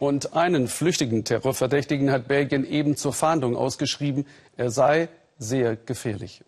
Und 0.00 0.34
einen 0.34 0.66
flüchtigen 0.66 1.24
Terrorverdächtigen 1.24 2.10
hat 2.10 2.26
Belgien 2.26 2.64
eben 2.64 2.96
zur 2.96 3.12
Fahndung 3.12 3.56
ausgeschrieben. 3.56 4.26
Er 4.56 4.70
sei 4.70 5.08
sehr 5.44 5.76
gefährlich. 5.76 6.42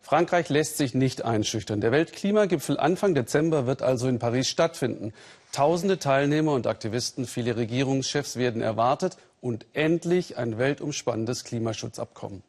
Frankreich 0.00 0.48
lässt 0.48 0.78
sich 0.78 0.94
nicht 0.94 1.24
einschüchtern. 1.24 1.80
Der 1.80 1.92
Weltklimagipfel 1.92 2.78
Anfang 2.78 3.14
Dezember 3.14 3.66
wird 3.66 3.82
also 3.82 4.08
in 4.08 4.18
Paris 4.18 4.48
stattfinden. 4.48 5.12
Tausende 5.52 5.98
Teilnehmer 5.98 6.52
und 6.52 6.66
Aktivisten, 6.66 7.26
viele 7.26 7.56
Regierungschefs 7.56 8.36
werden 8.36 8.62
erwartet 8.62 9.18
und 9.42 9.66
endlich 9.74 10.38
ein 10.38 10.56
weltumspannendes 10.56 11.44
Klimaschutzabkommen. 11.44 12.42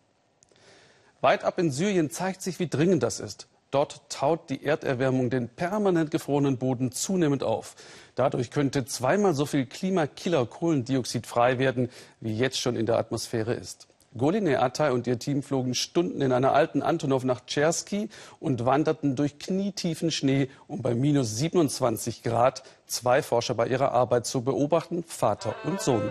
Weit 1.21 1.43
ab 1.43 1.59
in 1.59 1.69
Syrien 1.69 2.09
zeigt 2.09 2.41
sich, 2.41 2.59
wie 2.59 2.69
dringend 2.69 3.03
das 3.03 3.19
ist. 3.19 3.47
Dort 3.71 4.09
taut 4.09 4.49
die 4.49 4.63
Erderwärmung 4.63 5.29
den 5.29 5.49
permanent 5.49 6.11
gefrorenen 6.11 6.57
Boden 6.57 6.93
zunehmend 6.93 7.43
auf. 7.43 7.75
Dadurch 8.15 8.51
könnte 8.51 8.85
zweimal 8.85 9.33
so 9.33 9.45
viel 9.45 9.65
Klimakiller 9.65 10.45
Kohlendioxid 10.45 11.27
frei 11.27 11.59
werden, 11.59 11.89
wie 12.21 12.35
jetzt 12.37 12.59
schon 12.59 12.77
in 12.77 12.85
der 12.85 12.97
Atmosphäre 12.97 13.53
ist. 13.53 13.88
Goline 14.17 14.59
Atay 14.59 14.91
und 14.91 15.05
ihr 15.05 15.19
Team 15.19 15.43
flogen 15.43 15.75
Stunden 15.75 16.21
in 16.21 16.31
einer 16.31 16.53
alten 16.53 16.81
Antonov 16.81 17.23
nach 17.23 17.45
Tscherski 17.45 18.09
und 18.39 18.65
wanderten 18.65 19.15
durch 19.15 19.37
knietiefen 19.37 20.09
Schnee, 20.09 20.49
um 20.67 20.81
bei 20.81 20.95
minus 20.95 21.37
27 21.37 22.23
Grad 22.23 22.63
zwei 22.87 23.21
Forscher 23.21 23.53
bei 23.53 23.67
ihrer 23.67 23.91
Arbeit 23.91 24.25
zu 24.25 24.41
beobachten, 24.41 25.03
Vater 25.03 25.53
und 25.63 25.79
Sohn. 25.79 26.09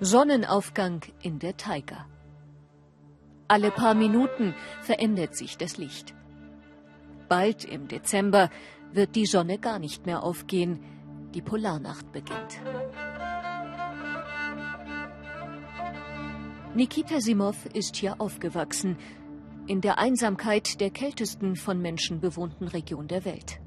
Sonnenaufgang 0.00 1.02
in 1.22 1.38
der 1.38 1.56
Taiga. 1.56 2.06
Alle 3.46 3.70
paar 3.70 3.94
Minuten 3.94 4.54
verändert 4.82 5.36
sich 5.36 5.58
das 5.58 5.76
Licht. 5.76 6.14
Bald 7.28 7.64
im 7.64 7.86
Dezember 7.86 8.50
wird 8.92 9.14
die 9.14 9.26
Sonne 9.26 9.58
gar 9.58 9.78
nicht 9.78 10.06
mehr 10.06 10.24
aufgehen. 10.24 10.82
Die 11.34 11.42
Polarnacht 11.42 12.10
beginnt. 12.10 12.58
Nikita 16.72 17.20
Simov 17.20 17.66
ist 17.74 17.96
hier 17.96 18.20
aufgewachsen, 18.20 18.96
in 19.66 19.80
der 19.80 19.98
Einsamkeit 19.98 20.80
der 20.80 20.90
kältesten 20.90 21.56
von 21.56 21.82
Menschen 21.82 22.20
bewohnten 22.20 22.68
Region 22.68 23.08
der 23.08 23.24
Welt. 23.24 23.58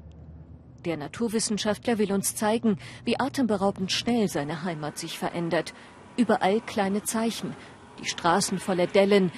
Der 0.86 0.96
Naturwissenschaftler 0.96 1.98
will 1.98 2.12
uns 2.12 2.34
zeigen, 2.34 2.78
wie 3.04 3.20
atemberaubend 3.20 3.92
schnell 3.92 4.28
seine 4.28 4.64
Heimat 4.64 4.96
sich 4.96 5.18
verändert. 5.18 5.74
Überall 6.16 6.62
kleine 6.62 7.02
Zeichen, 7.02 7.54
die 8.00 8.06
Straßen 8.06 8.58
voller 8.58 8.86
Dellen, 8.86 9.32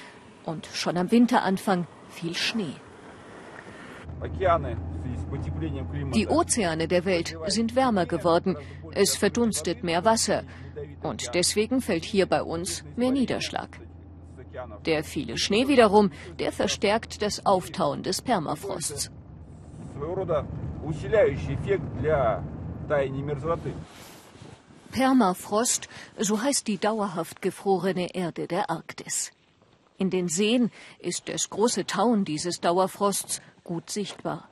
und 0.45 0.65
schon 0.71 0.95
am 0.95 1.11
Winteranfang 1.11 1.87
viel 2.07 2.35
Schnee. 2.35 2.75
Die 6.15 6.27
Ozeane 6.27 6.87
der 6.87 7.05
Welt 7.05 7.37
sind 7.47 7.75
wärmer 7.75 8.05
geworden. 8.05 8.55
Es 8.99 9.15
verdunstet 9.15 9.83
mehr 9.83 10.05
Wasser. 10.05 10.43
Und 11.03 11.35
deswegen 11.35 11.81
fällt 11.81 12.03
hier 12.03 12.25
bei 12.25 12.41
uns 12.41 12.83
mehr 12.95 13.11
Niederschlag. 13.11 13.79
Der 14.87 15.03
viele 15.03 15.37
Schnee 15.37 15.67
wiederum, 15.67 16.09
der 16.39 16.51
verstärkt 16.51 17.21
das 17.21 17.45
Auftauen 17.45 18.01
des 18.01 18.23
Permafrosts. 18.23 19.11
Permafrost, 24.91 25.89
so 26.17 26.41
heißt 26.41 26.67
die 26.67 26.79
dauerhaft 26.79 27.43
gefrorene 27.43 28.15
Erde 28.15 28.47
der 28.47 28.71
Arktis. 28.71 29.31
In 29.99 30.09
den 30.09 30.27
Seen 30.27 30.71
ist 30.97 31.29
das 31.29 31.51
große 31.51 31.85
Tauen 31.85 32.25
dieses 32.25 32.61
Dauerfrosts 32.61 33.41
gut 33.63 33.91
sichtbar. 33.91 34.49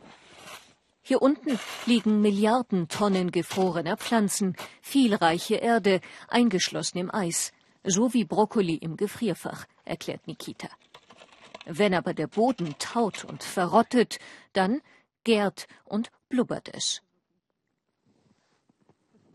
Hier 1.08 1.22
unten 1.22 1.60
liegen 1.86 2.22
Milliarden 2.22 2.88
Tonnen 2.88 3.30
gefrorener 3.30 3.96
Pflanzen, 3.96 4.56
viel 4.82 5.14
reiche 5.14 5.54
Erde, 5.54 6.02
eingeschlossen 6.30 6.98
im 6.98 7.14
Eis, 7.14 7.54
so 7.84 8.16
wie 8.16 8.26
Brokkoli 8.26 8.74
im 8.74 8.98
Gefrierfach, 8.98 9.68
erklärt 9.84 10.26
Nikita. 10.26 10.68
Wenn 11.68 11.94
aber 11.94 12.16
der 12.16 12.26
Boden 12.26 12.74
taut 12.80 13.24
und 13.24 13.44
verrottet, 13.44 14.18
dann 14.54 14.82
gärt 15.24 15.68
und 15.84 16.10
blubbert 16.28 16.74
es. 16.74 17.04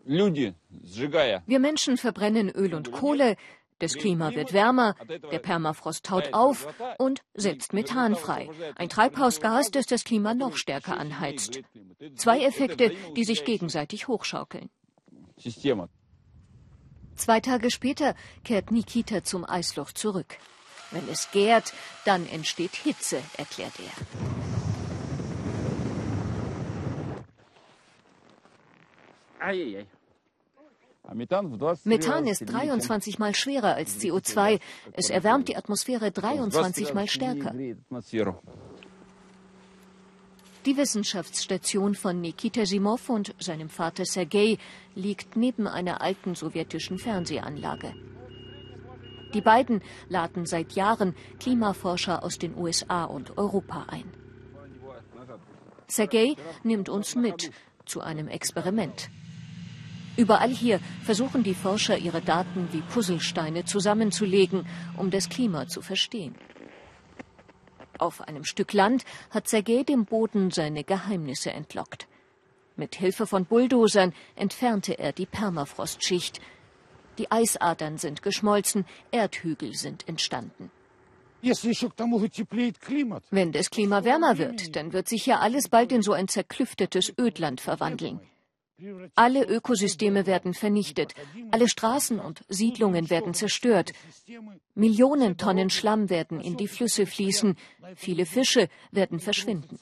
Wir 0.05 1.61
Menschen 1.61 1.97
verbrennen 1.97 2.49
Öl 2.51 2.75
und 2.75 2.91
Kohle, 2.91 3.37
das 3.81 3.95
Klima 3.95 4.33
wird 4.35 4.53
wärmer, 4.53 4.95
der 5.33 5.39
Permafrost 5.39 6.05
taut 6.05 6.33
auf 6.33 6.69
und 6.99 7.23
setzt 7.35 7.73
Methan 7.73 8.15
frei. 8.15 8.49
Ein 8.77 8.89
Treibhausgas, 8.89 9.71
das 9.71 9.87
das 9.87 10.05
Klima 10.05 10.35
noch 10.35 10.57
stärker 10.57 10.97
anheizt. 10.99 11.61
Zwei 12.15 12.43
Effekte, 12.45 12.93
die 13.17 13.25
sich 13.25 13.45
gegenseitig 13.45 14.07
hochschaukeln. 14.07 14.71
Zwei 17.17 17.41
Tage 17.41 17.71
später 17.71 18.15
kehrt 18.45 18.71
Nikita 18.71 19.25
zum 19.25 19.49
Eisloch 19.49 19.93
zurück. 19.93 20.39
Wenn 20.91 21.09
es 21.09 21.31
gärt, 21.31 21.73
dann 22.05 22.27
entsteht 22.29 22.75
Hitze, 22.75 23.23
erklärt 23.37 23.75
er. 23.79 23.93
Ei, 29.39 29.79
ei, 29.79 29.87
Methan 31.13 32.27
ist 32.27 32.45
23 32.47 33.19
mal 33.19 33.35
schwerer 33.35 33.75
als 33.75 33.99
CO2. 34.01 34.61
Es 34.93 35.11
erwärmt 35.11 35.49
die 35.49 35.57
Atmosphäre 35.57 36.11
23 36.11 36.95
mal 36.95 37.09
stärker. 37.09 37.55
Die 40.67 40.77
Wissenschaftsstation 40.77 41.95
von 41.95 42.21
Nikita 42.21 42.67
Simov 42.67 43.09
und 43.09 43.35
seinem 43.39 43.71
Vater 43.71 44.05
Sergei 44.05 44.59
liegt 44.95 45.37
neben 45.37 45.67
einer 45.67 46.03
alten 46.03 46.35
sowjetischen 46.35 46.99
Fernsehanlage. 46.99 47.95
Die 49.33 49.41
beiden 49.41 49.81
laden 50.09 50.45
seit 50.45 50.73
Jahren 50.73 51.15
Klimaforscher 51.39 52.23
aus 52.23 52.39
den 52.39 52.57
USA 52.57 53.05
und 53.05 53.39
Europa 53.39 53.87
ein. 53.89 54.05
Sergei 55.87 56.37
nimmt 56.63 56.89
uns 56.89 57.15
mit 57.15 57.51
zu 57.87 58.01
einem 58.03 58.29
Experiment. 58.29 59.09
Überall 60.21 60.51
hier 60.51 60.81
versuchen 61.03 61.43
die 61.43 61.55
Forscher 61.55 61.97
ihre 61.97 62.21
Daten 62.21 62.69
wie 62.73 62.83
Puzzlesteine 62.83 63.65
zusammenzulegen, 63.65 64.67
um 64.99 65.11
das 65.11 65.31
Klima 65.31 65.67
zu 65.67 65.81
verstehen. 65.81 66.35
Auf 67.97 68.21
einem 68.29 68.45
Stück 68.45 68.75
Land 68.75 69.07
hat 69.31 69.49
Sergei 69.49 69.83
dem 69.83 70.05
Boden 70.05 70.51
seine 70.51 70.85
Geheimnisse 70.85 71.53
entlockt. 71.53 72.07
Mit 72.77 72.97
Hilfe 72.97 73.27
von 73.27 73.47
Bulldozern 73.47 74.13
entfernte 74.37 74.99
er 74.99 75.13
die 75.13 75.25
Permafrostschicht. 75.25 76.43
Die 77.17 77.31
Eisadern 77.31 77.97
sind 77.97 78.21
geschmolzen, 78.21 78.85
Erdhügel 79.13 79.73
sind 79.73 80.07
entstanden. 80.07 80.71
Wenn 81.41 83.53
das 83.53 83.71
Klima 83.71 84.05
wärmer 84.05 84.37
wird, 84.37 84.77
dann 84.77 84.93
wird 84.93 85.09
sich 85.09 85.25
hier 85.25 85.41
alles 85.41 85.71
bald 85.71 85.93
in 85.93 86.03
so 86.03 86.13
ein 86.13 86.29
zerklüftetes 86.29 87.15
Ödland 87.19 87.63
verwandeln. 87.63 88.21
Alle 89.15 89.45
Ökosysteme 89.45 90.27
werden 90.27 90.55
vernichtet, 90.55 91.15
alle 91.51 91.69
Straßen 91.69 92.19
und 92.19 92.43
Siedlungen 92.49 93.11
werden 93.11 93.35
zerstört, 93.35 93.93
Millionen 94.75 95.37
Tonnen 95.37 95.71
Schlamm 95.71 96.09
werden 96.09 96.41
in 96.41 96.57
die 96.57 96.69
Flüsse 96.69 97.07
fließen, 97.07 97.57
viele 97.95 98.27
Fische 98.27 98.69
werden 98.91 99.21
verschwinden. 99.21 99.79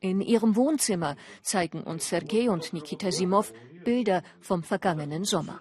In 0.00 0.20
ihrem 0.20 0.56
Wohnzimmer 0.56 1.16
zeigen 1.42 1.82
uns 1.82 2.08
Sergei 2.08 2.50
und 2.50 2.72
Nikita 2.72 3.12
Simov 3.12 3.52
Bilder 3.84 4.22
vom 4.40 4.62
vergangenen 4.62 5.24
Sommer. 5.24 5.60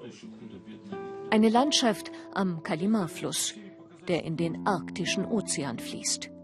Eine 1.29 1.49
Landschaft 1.49 2.11
am 2.33 2.63
Kalima-Fluss, 2.63 3.53
der 4.07 4.23
in 4.23 4.37
den 4.37 4.65
arktischen 4.65 5.25
Ozean 5.25 5.79
fließt. 5.79 6.34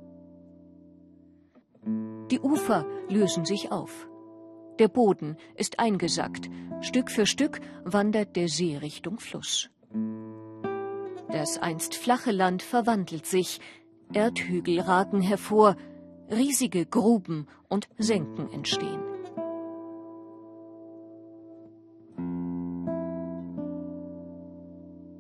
Die 2.32 2.40
Ufer 2.40 2.86
lösen 3.10 3.44
sich 3.44 3.74
auf. 3.74 4.08
Der 4.80 4.88
Boden 4.88 5.36
ist 5.56 5.80
eingesackt. 5.80 6.50
Stück 6.80 7.12
für 7.12 7.26
Stück 7.26 7.60
wandert 7.84 8.38
der 8.38 8.48
See 8.48 8.78
Richtung 8.78 9.20
Fluss. 9.20 9.70
Das 11.30 11.58
einst 11.58 11.94
flache 11.96 12.32
Land 12.32 12.64
verwandelt 12.64 13.26
sich. 13.26 13.60
Erdhügel 14.14 14.80
ragen 14.80 15.22
hervor. 15.22 15.76
Riesige 16.30 16.86
Gruben 16.86 17.48
und 17.68 17.90
Senken 17.98 18.50
entstehen. 18.54 19.02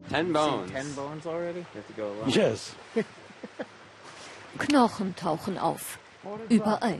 Ten 0.09 0.31
bones. 0.31 0.71
Ten 0.71 0.95
bones 0.95 1.27
already? 1.27 1.59
You 1.59 1.81
have 1.81 1.87
to 1.87 1.93
go 1.93 2.07
along. 2.07 2.29
Yes. 2.29 2.73
Knochen 4.57 5.15
tauchen 5.17 5.57
auf. 5.57 6.00
Überall. 6.49 6.99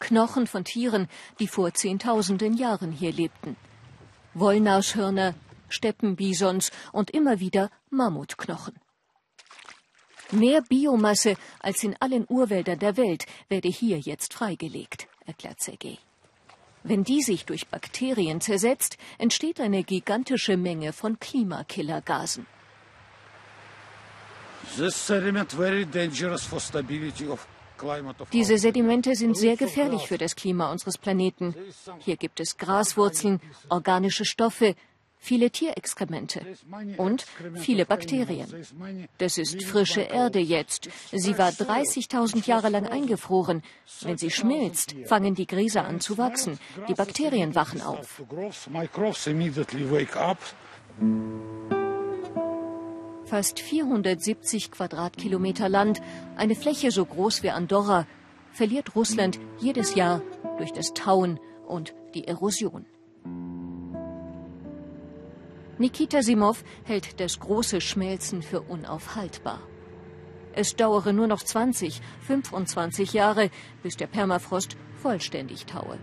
Knochen 0.00 0.46
von 0.46 0.64
Tieren, 0.64 1.08
die 1.40 1.48
vor 1.48 1.74
Zehntausenden 1.74 2.56
Jahren 2.56 2.92
hier 2.92 3.12
lebten. 3.12 3.56
Wollnashörner, 4.34 5.34
Steppenbisons 5.68 6.70
und 6.92 7.10
immer 7.10 7.40
wieder 7.40 7.70
Mammutknochen. 7.90 8.78
Mehr 10.30 10.60
Biomasse 10.62 11.36
als 11.60 11.82
in 11.82 11.96
allen 12.00 12.26
Urwäldern 12.28 12.78
der 12.78 12.96
Welt 12.96 13.24
werde 13.48 13.68
hier 13.68 13.98
jetzt 13.98 14.34
freigelegt, 14.34 15.08
erklärt 15.26 15.60
Sergei. 15.60 15.98
Wenn 16.84 17.02
die 17.02 17.22
sich 17.22 17.44
durch 17.44 17.66
Bakterien 17.68 18.40
zersetzt, 18.40 18.98
entsteht 19.18 19.60
eine 19.60 19.82
gigantische 19.84 20.56
Menge 20.56 20.92
von 20.92 21.18
Klimakillergasen. 21.18 22.46
Diese 28.32 28.58
Sedimente 28.58 29.14
sind 29.14 29.36
sehr 29.36 29.56
gefährlich 29.56 30.08
für 30.08 30.18
das 30.18 30.36
Klima 30.36 30.70
unseres 30.70 30.98
Planeten. 30.98 31.54
Hier 32.00 32.16
gibt 32.16 32.40
es 32.40 32.56
Graswurzeln, 32.56 33.40
organische 33.68 34.24
Stoffe, 34.24 34.74
viele 35.18 35.50
Tierexkremente 35.50 36.40
und 36.96 37.26
viele 37.56 37.84
Bakterien. 37.84 38.48
Das 39.18 39.38
ist 39.38 39.62
frische 39.64 40.02
Erde 40.02 40.38
jetzt. 40.38 40.88
Sie 41.12 41.36
war 41.38 41.50
30.000 41.50 42.46
Jahre 42.46 42.68
lang 42.68 42.86
eingefroren. 42.86 43.62
Wenn 44.02 44.18
sie 44.18 44.30
schmilzt, 44.30 44.94
fangen 45.04 45.34
die 45.34 45.46
Gräser 45.46 45.84
an 45.84 46.00
zu 46.00 46.18
wachsen. 46.18 46.58
Die 46.88 46.94
Bakterien 46.94 47.54
wachen 47.54 47.82
auf. 47.82 48.22
Fast 53.28 53.60
470 53.60 54.70
Quadratkilometer 54.70 55.68
Land, 55.68 56.00
eine 56.36 56.54
Fläche 56.54 56.90
so 56.90 57.04
groß 57.04 57.42
wie 57.42 57.50
Andorra, 57.50 58.06
verliert 58.52 58.96
Russland 58.96 59.38
jedes 59.58 59.94
Jahr 59.94 60.22
durch 60.56 60.72
das 60.72 60.94
Tauen 60.94 61.38
und 61.66 61.94
die 62.14 62.26
Erosion. 62.26 62.86
Nikita 65.76 66.22
Simov 66.22 66.64
hält 66.84 67.20
das 67.20 67.38
große 67.38 67.82
Schmelzen 67.82 68.40
für 68.40 68.62
unaufhaltbar. 68.62 69.60
Es 70.54 70.74
dauere 70.74 71.12
nur 71.12 71.26
noch 71.26 71.42
20, 71.42 72.00
25 72.26 73.12
Jahre, 73.12 73.50
bis 73.82 73.98
der 73.98 74.06
Permafrost 74.06 74.78
vollständig 75.02 75.66
taue. 75.66 75.98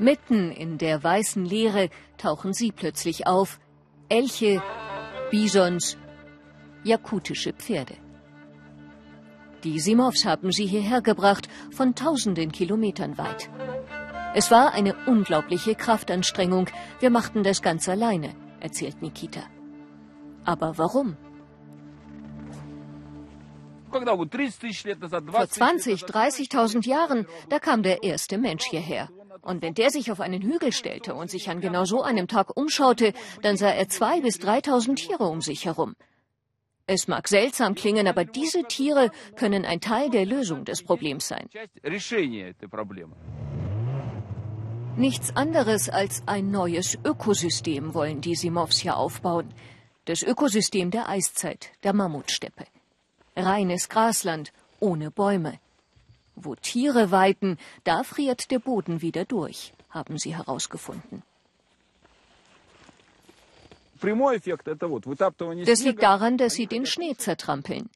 Mitten 0.00 0.50
in 0.50 0.78
der 0.78 1.04
weißen 1.04 1.44
Leere 1.44 1.90
tauchen 2.16 2.54
sie 2.54 2.72
plötzlich 2.72 3.26
auf. 3.26 3.60
Elche, 4.08 4.62
Bisons, 5.30 5.98
jakutische 6.84 7.52
Pferde. 7.52 7.96
Die 9.62 9.78
Simovs 9.78 10.24
haben 10.24 10.52
sie 10.52 10.64
hierher 10.64 11.02
gebracht, 11.02 11.50
von 11.70 11.94
tausenden 11.94 12.50
Kilometern 12.50 13.18
weit. 13.18 13.50
Es 14.34 14.50
war 14.50 14.72
eine 14.72 14.96
unglaubliche 15.04 15.74
Kraftanstrengung. 15.74 16.68
Wir 17.00 17.10
machten 17.10 17.42
das 17.42 17.60
ganz 17.60 17.86
alleine, 17.86 18.34
erzählt 18.58 19.02
Nikita. 19.02 19.42
Aber 20.46 20.78
warum? 20.78 21.18
Vor 23.90 24.00
20, 25.48 26.04
30.000 26.04 26.88
Jahren, 26.88 27.26
da 27.50 27.58
kam 27.58 27.82
der 27.82 28.02
erste 28.02 28.38
Mensch 28.38 28.64
hierher. 28.64 29.10
Und 29.42 29.62
wenn 29.62 29.74
der 29.74 29.90
sich 29.90 30.10
auf 30.10 30.20
einen 30.20 30.42
Hügel 30.42 30.72
stellte 30.72 31.14
und 31.14 31.30
sich 31.30 31.48
an 31.50 31.60
genau 31.60 31.84
so 31.84 32.02
einem 32.02 32.28
Tag 32.28 32.56
umschaute, 32.56 33.12
dann 33.42 33.56
sah 33.56 33.70
er 33.70 33.88
zwei 33.88 34.20
bis 34.20 34.38
3.000 34.38 34.96
Tiere 34.96 35.24
um 35.24 35.40
sich 35.40 35.66
herum. 35.66 35.94
Es 36.86 37.06
mag 37.06 37.28
seltsam 37.28 37.74
klingen, 37.76 38.08
aber 38.08 38.24
diese 38.24 38.64
Tiere 38.64 39.10
können 39.36 39.64
ein 39.64 39.80
Teil 39.80 40.10
der 40.10 40.26
Lösung 40.26 40.64
des 40.64 40.82
Problems 40.82 41.28
sein. 41.28 41.48
Nichts 44.96 45.36
anderes 45.36 45.88
als 45.88 46.22
ein 46.26 46.50
neues 46.50 46.98
Ökosystem 47.04 47.94
wollen 47.94 48.20
die 48.20 48.34
Simovs 48.34 48.78
hier 48.78 48.96
aufbauen. 48.96 49.54
Das 50.04 50.22
Ökosystem 50.22 50.90
der 50.90 51.08
Eiszeit, 51.08 51.70
der 51.84 51.92
Mammutsteppe. 51.92 52.64
Reines 53.36 53.88
Grasland, 53.88 54.52
ohne 54.80 55.12
Bäume. 55.12 55.60
Wo 56.42 56.54
Tiere 56.54 57.10
weiden, 57.10 57.58
da 57.84 58.02
friert 58.02 58.50
der 58.50 58.58
Boden 58.58 59.02
wieder 59.02 59.24
durch, 59.24 59.72
haben 59.90 60.18
sie 60.18 60.36
herausgefunden. 60.36 61.22
Das 65.64 65.84
liegt 65.84 66.02
daran, 66.02 66.38
dass 66.38 66.54
sie 66.54 66.66
den 66.66 66.86
Schnee 66.86 67.14
zertrampeln. 67.16 67.90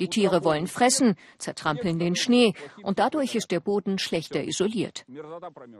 Die 0.00 0.08
Tiere 0.08 0.44
wollen 0.44 0.66
fressen, 0.66 1.16
zertrampeln 1.38 1.98
den 1.98 2.16
Schnee 2.16 2.54
und 2.82 2.98
dadurch 2.98 3.34
ist 3.34 3.50
der 3.50 3.60
Boden 3.60 3.98
schlechter 3.98 4.42
isoliert. 4.42 5.04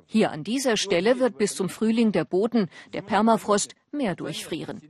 Hier 0.06 0.30
an 0.30 0.44
dieser 0.44 0.76
Stelle 0.76 1.18
wird 1.18 1.38
bis 1.38 1.56
zum 1.56 1.68
Frühling 1.68 2.12
der 2.12 2.24
Boden, 2.24 2.68
der 2.92 3.02
Permafrost, 3.02 3.74
mehr 3.90 4.14
durchfrieren. 4.14 4.82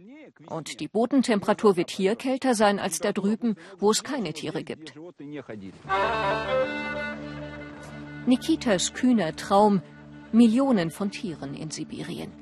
Und 0.47 0.81
die 0.81 0.89
Bodentemperatur 0.89 1.77
wird 1.77 1.91
hier 1.91 2.17
kälter 2.17 2.55
sein 2.55 2.79
als 2.79 2.99
da 2.99 3.13
drüben, 3.13 3.57
wo 3.79 3.91
es 3.91 4.03
keine 4.03 4.33
Tiere 4.33 4.65
gibt. 4.65 4.95
Nikitas 8.27 8.95
kühner 8.95 9.35
Traum, 9.35 9.83
Millionen 10.33 10.91
von 10.91 11.11
Tieren 11.11 11.55
in 11.55 11.71
Sibirien. 11.71 12.33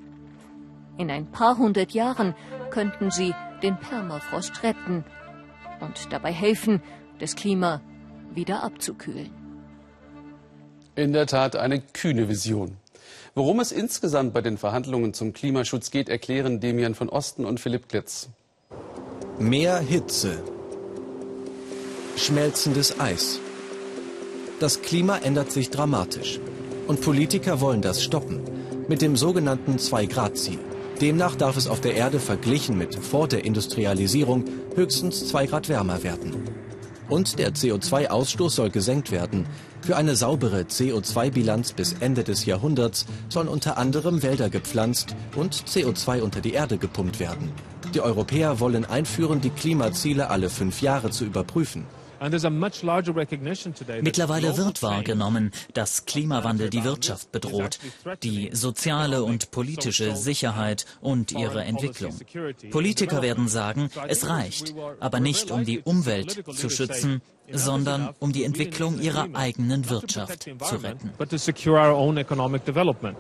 In 0.99 1.11
ein 1.11 1.31
paar 1.31 1.57
hundert 1.57 1.93
Jahren 1.93 2.35
könnten 2.71 3.11
sie 3.11 3.35
den 3.63 3.79
Permafrost 3.79 4.63
retten 4.63 5.05
und 5.81 6.13
dabei 6.13 6.33
helfen, 6.33 6.83
das 7.19 7.37
Klima 7.37 7.81
wieder 8.35 8.63
abzukühlen. 8.63 9.31
In 10.95 11.13
der 11.13 11.27
Tat 11.27 11.57
eine 11.57 11.81
kühne 11.81 12.29
Vision. 12.29 12.77
Worum 13.35 13.61
es 13.61 13.73
insgesamt 13.73 14.35
bei 14.35 14.43
den 14.43 14.59
Verhandlungen 14.59 15.15
zum 15.15 15.33
Klimaschutz 15.33 15.91
geht, 15.91 16.09
erklären 16.09 16.61
Demian 16.61 16.95
von 16.95 17.09
Osten 17.09 17.45
und 17.45 17.61
Philipp 17.61 17.89
Glitz. 17.89 18.29
Mehr 19.39 19.79
Hitze. 19.79 20.43
Schmelzendes 22.17 23.01
Eis. 23.01 23.41
Das 24.61 24.83
Klima 24.83 25.17
ändert 25.17 25.51
sich 25.51 25.71
dramatisch. 25.71 26.39
Und 26.87 27.01
Politiker 27.01 27.63
wollen 27.63 27.81
das 27.81 28.05
stoppen. 28.05 28.41
Mit 28.89 29.01
dem 29.01 29.17
sogenannten 29.17 29.79
Zwei-Grad-Ziel. 29.79 30.59
Demnach 31.01 31.35
darf 31.35 31.57
es 31.57 31.67
auf 31.67 31.81
der 31.81 31.95
Erde 31.95 32.21
verglichen 32.21 32.77
mit 32.77 32.95
vor 32.95 33.27
der 33.27 33.47
Industrialisierung 33.47 34.45
höchstens 34.75 35.29
zwei 35.29 35.47
Grad 35.47 35.71
wärmer 35.71 36.03
werden. 36.03 36.45
Und 37.09 37.39
der 37.39 37.55
CO2-Ausstoß 37.55 38.51
soll 38.51 38.69
gesenkt 38.69 39.11
werden. 39.11 39.47
Für 39.81 39.97
eine 39.97 40.15
saubere 40.15 40.61
CO2-Bilanz 40.61 41.73
bis 41.73 41.95
Ende 41.95 42.23
des 42.23 42.45
Jahrhunderts 42.45 43.07
sollen 43.31 43.49
unter 43.49 43.79
anderem 43.79 44.23
Wälder 44.23 44.51
gepflanzt 44.51 45.17
und 45.37 45.55
CO2 45.55 46.21
unter 46.21 46.43
die 46.43 46.53
Erde 46.53 46.77
gepumpt 46.77 47.19
werden. 47.19 47.51
Die 47.95 48.03
Europäer 48.03 48.61
wollen 48.61 48.85
einführen, 48.85 49.41
die 49.41 49.49
Klimaziele 49.49 50.29
alle 50.29 50.51
fünf 50.51 50.83
Jahre 50.83 51.09
zu 51.09 51.25
überprüfen. 51.25 51.87
Mittlerweile 54.03 54.57
wird 54.57 54.83
wahrgenommen, 54.83 55.53
dass 55.73 56.05
Klimawandel 56.05 56.69
die 56.69 56.85
Wirtschaft 56.85 57.33
bedroht, 57.33 57.79
die 58.23 58.51
soziale 58.53 59.25
und 59.25 59.51
politische 59.51 60.15
Sicherheit 60.17 60.85
und 61.01 61.33
ihre 61.33 61.65
Entwicklung. 61.65 62.15
Politiker 62.71 63.23
werden 63.23 63.49
sagen, 63.49 63.91
es 64.09 64.29
reicht, 64.29 64.75
aber 65.01 65.21
nicht 65.21 65.51
um 65.51 65.65
die 65.65 65.81
Umwelt 65.81 66.45
zu 66.55 66.69
schützen, 66.69 67.23
sondern 67.53 68.11
um 68.19 68.33
die 68.33 68.45
Entwicklung 68.45 69.01
ihrer 69.01 69.29
eigenen 69.35 69.89
Wirtschaft 69.89 70.45
zu 70.45 70.77
retten. 70.77 71.11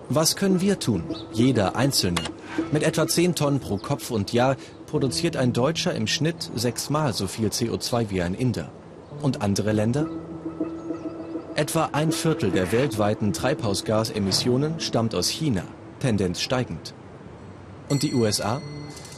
Was 0.08 0.36
können 0.36 0.60
wir 0.60 0.78
tun? 0.78 1.04
Jeder 1.32 1.76
Einzelne. 1.76 2.20
Mit 2.70 2.82
etwa 2.82 3.08
10 3.08 3.34
Tonnen 3.34 3.60
pro 3.60 3.78
Kopf 3.78 4.10
und 4.10 4.32
Jahr 4.32 4.56
produziert 4.86 5.36
ein 5.36 5.52
Deutscher 5.52 5.94
im 5.94 6.06
Schnitt 6.06 6.50
sechsmal 6.54 7.12
so 7.12 7.26
viel 7.26 7.48
CO2 7.48 8.10
wie 8.10 8.22
ein 8.22 8.34
Inder. 8.34 8.70
Und 9.22 9.42
andere 9.42 9.72
Länder? 9.72 10.06
Etwa 11.54 11.90
ein 11.92 12.10
Viertel 12.10 12.50
der 12.50 12.72
weltweiten 12.72 13.32
Treibhausgasemissionen 13.32 14.80
stammt 14.80 15.14
aus 15.14 15.28
China, 15.28 15.62
Tendenz 15.98 16.40
steigend. 16.40 16.94
Und 17.90 18.02
die 18.02 18.14
USA? 18.14 18.62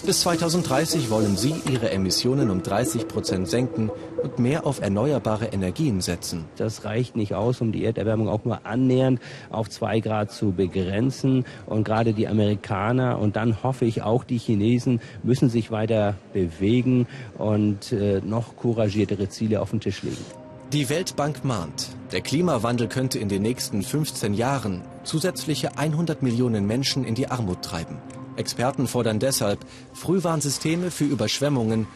Bis 0.05 0.23
2030 0.23 1.11
wollen 1.11 1.37
sie 1.37 1.55
ihre 1.71 1.91
Emissionen 1.91 2.51
um 2.51 2.61
30 2.61 3.07
Prozent 3.07 3.49
senken 3.49 3.88
und 4.21 4.41
mehr 4.41 4.67
auf 4.67 4.81
erneuerbare 4.81 5.47
Energien 5.47 6.01
setzen. 6.01 6.47
Das 6.57 6.85
reicht 6.85 7.15
nicht 7.15 7.35
aus, 7.35 7.61
um 7.61 7.71
die 7.71 7.85
Erderwärmung 7.85 8.29
auch 8.29 8.45
nur 8.45 8.67
annähernd 8.67 9.21
auf 9.51 9.71
zwei 9.71 10.01
Grad 10.01 10.33
zu 10.33 10.51
begrenzen. 10.51 11.45
Und 11.67 11.85
gerade 11.85 12.15
die 12.15 12.27
Amerikaner 12.27 13.21
und 13.21 13.37
dann 13.37 13.62
hoffe 13.62 13.85
ich 13.85 14.03
auch 14.03 14.25
die 14.25 14.38
Chinesen 14.38 15.01
müssen 15.23 15.49
sich 15.49 15.71
weiter 15.71 16.17
bewegen 16.33 17.07
und 17.38 17.93
äh, 17.93 18.21
noch 18.25 18.57
couragiertere 18.57 19.29
Ziele 19.29 19.61
auf 19.61 19.71
den 19.71 19.79
Tisch 19.79 20.03
legen. 20.03 20.25
Die 20.73 20.88
Weltbank 20.88 21.45
mahnt, 21.45 21.91
der 22.11 22.23
Klimawandel 22.23 22.88
könnte 22.88 23.21
in 23.21 23.29
den 23.29 23.43
nächsten 23.43 23.83
15 23.83 24.35
Jahren 24.35 24.83
zusätzliche 25.05 25.79
100 25.79 26.23
Millionen 26.23 26.67
Menschen 26.67 27.05
in 27.05 27.15
die 27.15 27.29
Armut 27.29 27.62
treiben. 27.62 27.99
Experten 28.42 28.88
fordern 28.88 29.20
deshalb 29.20 29.61
Frühwarnsysteme 29.94 30.90
für 30.90 31.05
Überschwemmungen 31.05 31.87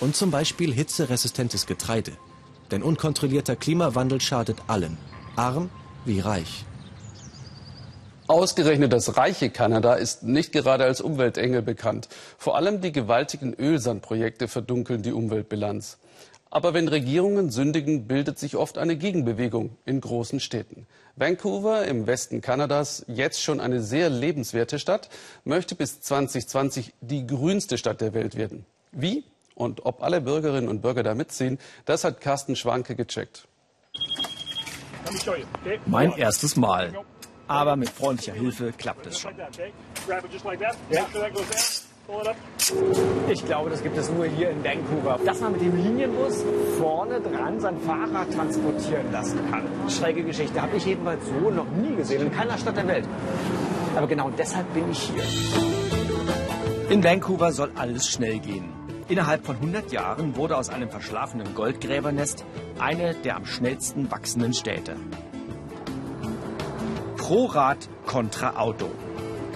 und 0.00 0.16
zum 0.16 0.30
Beispiel 0.30 0.72
hitzeresistentes 0.72 1.66
Getreide. 1.66 2.12
Denn 2.70 2.82
unkontrollierter 2.82 3.54
Klimawandel 3.54 4.20
schadet 4.22 4.56
allen, 4.66 4.96
arm 5.36 5.68
wie 6.06 6.20
reich. 6.20 6.64
Ausgerechnet 8.26 8.94
das 8.94 9.18
reiche 9.18 9.50
Kanada 9.50 9.92
ist 9.94 10.22
nicht 10.22 10.52
gerade 10.52 10.84
als 10.84 11.02
Umweltengel 11.02 11.60
bekannt. 11.60 12.08
Vor 12.38 12.56
allem 12.56 12.80
die 12.80 12.92
gewaltigen 12.92 13.52
Ölsandprojekte 13.52 14.48
verdunkeln 14.48 15.02
die 15.02 15.12
Umweltbilanz. 15.12 15.98
Aber 16.54 16.72
wenn 16.72 16.86
Regierungen 16.86 17.50
sündigen, 17.50 18.06
bildet 18.06 18.38
sich 18.38 18.54
oft 18.54 18.78
eine 18.78 18.96
Gegenbewegung 18.96 19.76
in 19.86 20.00
großen 20.00 20.38
Städten. 20.38 20.86
Vancouver 21.16 21.84
im 21.84 22.06
Westen 22.06 22.42
Kanadas, 22.42 23.04
jetzt 23.08 23.42
schon 23.42 23.58
eine 23.58 23.82
sehr 23.82 24.08
lebenswerte 24.08 24.78
Stadt, 24.78 25.08
möchte 25.42 25.74
bis 25.74 26.00
2020 26.00 26.94
die 27.00 27.26
grünste 27.26 27.76
Stadt 27.76 28.00
der 28.00 28.14
Welt 28.14 28.36
werden. 28.36 28.66
Wie 28.92 29.24
und 29.56 29.84
ob 29.84 30.00
alle 30.00 30.20
Bürgerinnen 30.20 30.68
und 30.68 30.80
Bürger 30.80 31.02
da 31.02 31.16
mitziehen, 31.16 31.58
das 31.86 32.04
hat 32.04 32.20
Carsten 32.20 32.54
Schwanke 32.54 32.94
gecheckt. 32.94 33.48
Mein 35.86 36.12
erstes 36.12 36.54
Mal. 36.54 36.92
Aber 37.48 37.74
mit 37.74 37.88
freundlicher 37.88 38.32
Hilfe 38.32 38.72
klappt 38.78 39.06
es 39.06 39.18
schon. 39.18 39.34
Ich 43.28 43.44
glaube, 43.46 43.70
das 43.70 43.82
gibt 43.82 43.96
es 43.96 44.10
nur 44.10 44.26
hier 44.26 44.50
in 44.50 44.62
Vancouver. 44.62 45.18
Dass 45.24 45.40
man 45.40 45.52
mit 45.52 45.62
dem 45.62 45.76
Linienbus 45.76 46.44
vorne 46.78 47.20
dran 47.20 47.58
sein 47.60 47.78
Fahrrad 47.80 48.30
transportieren 48.32 49.10
lassen 49.10 49.38
kann. 49.50 49.62
Schräge 49.88 50.22
Geschichte. 50.22 50.60
Habe 50.60 50.76
ich 50.76 50.84
jedenfalls 50.84 51.24
so 51.26 51.50
noch 51.50 51.70
nie 51.70 51.96
gesehen. 51.96 52.26
In 52.26 52.32
keiner 52.32 52.58
Stadt 52.58 52.76
der 52.76 52.86
Welt. 52.86 53.06
Aber 53.96 54.06
genau 54.06 54.30
deshalb 54.30 54.72
bin 54.74 54.90
ich 54.90 54.98
hier. 54.98 55.22
In 56.90 57.02
Vancouver 57.02 57.52
soll 57.52 57.70
alles 57.74 58.06
schnell 58.08 58.38
gehen. 58.38 58.70
Innerhalb 59.08 59.44
von 59.44 59.56
100 59.56 59.90
Jahren 59.92 60.36
wurde 60.36 60.56
aus 60.56 60.68
einem 60.68 60.90
verschlafenen 60.90 61.54
Goldgräbernest 61.54 62.44
eine 62.78 63.14
der 63.14 63.36
am 63.36 63.46
schnellsten 63.46 64.10
wachsenden 64.10 64.52
Städte. 64.52 64.96
Pro 67.16 67.46
Rad 67.46 67.88
kontra 68.06 68.56
Auto. 68.56 68.90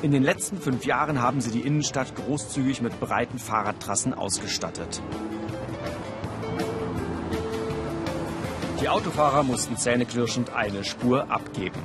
In 0.01 0.13
den 0.13 0.23
letzten 0.23 0.59
fünf 0.59 0.87
Jahren 0.87 1.21
haben 1.21 1.41
sie 1.41 1.51
die 1.51 1.63
Innenstadt 1.63 2.15
großzügig 2.15 2.83
mit 2.83 3.01
breiten 3.01 3.41
Fahrradtrassen 3.41 4.15
ausgestattet. 4.15 5.03
Die 8.81 8.89
Autofahrer 8.89 9.43
mussten 9.43 9.77
zähneknirschend 9.77 10.55
eine 10.55 10.85
Spur 10.85 11.29
abgeben. 11.33 11.81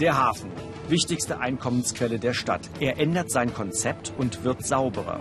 Der 0.00 0.16
Hafen, 0.16 0.50
wichtigste 0.88 1.38
Einkommensquelle 1.38 2.18
der 2.18 2.32
Stadt. 2.32 2.70
Er 2.80 2.98
ändert 2.98 3.30
sein 3.30 3.52
Konzept 3.52 4.14
und 4.16 4.42
wird 4.42 4.66
sauberer. 4.66 5.20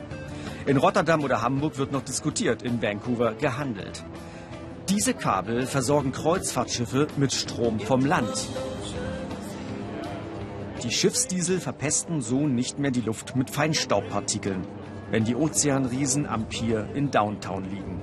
In 0.65 0.77
Rotterdam 0.77 1.25
oder 1.25 1.41
Hamburg 1.41 1.77
wird 1.77 1.91
noch 1.91 2.03
diskutiert, 2.03 2.61
in 2.61 2.81
Vancouver 2.81 3.33
gehandelt. 3.33 4.05
Diese 4.91 5.13
Kabel 5.13 5.67
versorgen 5.67 6.11
Kreuzfahrtschiffe 6.11 7.07
mit 7.15 7.31
Strom 7.31 7.79
vom 7.79 8.05
Land. 8.05 8.49
Die 10.83 10.91
Schiffsdiesel 10.91 11.61
verpesten 11.61 12.19
so 12.19 12.45
nicht 12.45 12.77
mehr 12.77 12.91
die 12.91 12.99
Luft 12.99 13.37
mit 13.37 13.49
Feinstaubpartikeln, 13.49 14.67
wenn 15.09 15.23
die 15.23 15.33
Ozeanriesen 15.33 16.25
am 16.25 16.49
Pier 16.49 16.89
in 16.93 17.09
Downtown 17.09 17.63
liegen. 17.69 18.01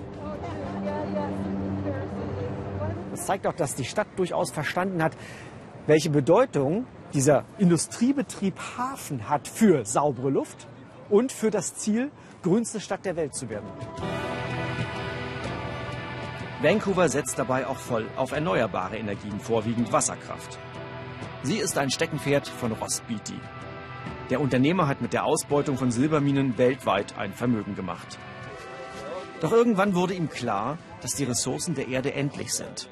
Das 3.11 3.27
zeigt 3.27 3.47
auch, 3.47 3.55
dass 3.55 3.75
die 3.75 3.85
Stadt 3.85 4.09
durchaus 4.17 4.51
verstanden 4.51 5.03
hat, 5.03 5.13
welche 5.87 6.09
Bedeutung 6.09 6.87
dieser 7.13 7.45
Industriebetrieb 7.59 8.59
Hafen 8.79 9.29
hat 9.29 9.47
für 9.47 9.85
saubere 9.85 10.31
Luft 10.31 10.67
und 11.11 11.33
für 11.33 11.51
das 11.51 11.75
Ziel, 11.75 12.11
grünste 12.43 12.81
Stadt 12.81 13.05
der 13.05 13.17
Welt 13.17 13.35
zu 13.35 13.51
werden. 13.51 13.67
Vancouver 16.61 17.09
setzt 17.09 17.39
dabei 17.39 17.69
auch 17.69 17.77
voll 17.77 18.09
auf 18.17 18.33
erneuerbare 18.33 18.99
Energien, 18.99 19.39
vorwiegend 19.39 19.93
Wasserkraft. 19.93 20.59
Sie 21.45 21.59
ist 21.59 21.79
ein 21.79 21.89
Steckenpferd 21.89 22.49
von 22.49 22.73
Ross 22.73 23.01
Beatty. 23.07 23.39
Der 24.31 24.41
Unternehmer 24.41 24.89
hat 24.89 25.01
mit 25.01 25.13
der 25.13 25.25
Ausbeutung 25.25 25.79
von 25.79 25.93
Silberminen 25.93 26.59
weltweit 26.59 27.17
ein 27.17 27.33
Vermögen 27.33 27.77
gemacht. 27.77 28.19
Doch 29.41 29.53
irgendwann 29.53 29.95
wurde 29.95 30.15
ihm 30.15 30.29
klar, 30.29 30.79
dass 31.01 31.15
die 31.15 31.23
Ressourcen 31.23 31.77
der 31.77 31.87
Erde 31.87 32.13
endlich 32.15 32.53
sind. 32.53 32.91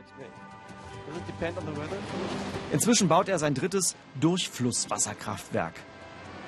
Inzwischen 2.73 3.09
baut 3.09 3.29
er 3.29 3.41
sein 3.41 3.55
drittes 3.55 3.97
Durchflusswasserkraftwerk. 4.21 5.75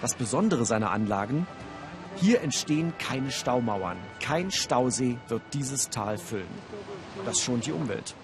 Das 0.01 0.15
Besondere 0.15 0.65
seiner 0.65 0.93
Anlagen, 0.93 1.49
hier 2.15 2.43
entstehen 2.43 2.93
keine 2.99 3.33
Staumauern. 3.33 3.97
Kein 4.23 4.53
Stausee 4.53 5.19
wird 5.27 5.43
dieses 5.53 5.91
Tal 5.91 6.17
füllen. 6.17 6.47
Das 7.25 7.41
schont 7.41 7.67
die 7.67 7.73
Umwelt. 7.73 8.15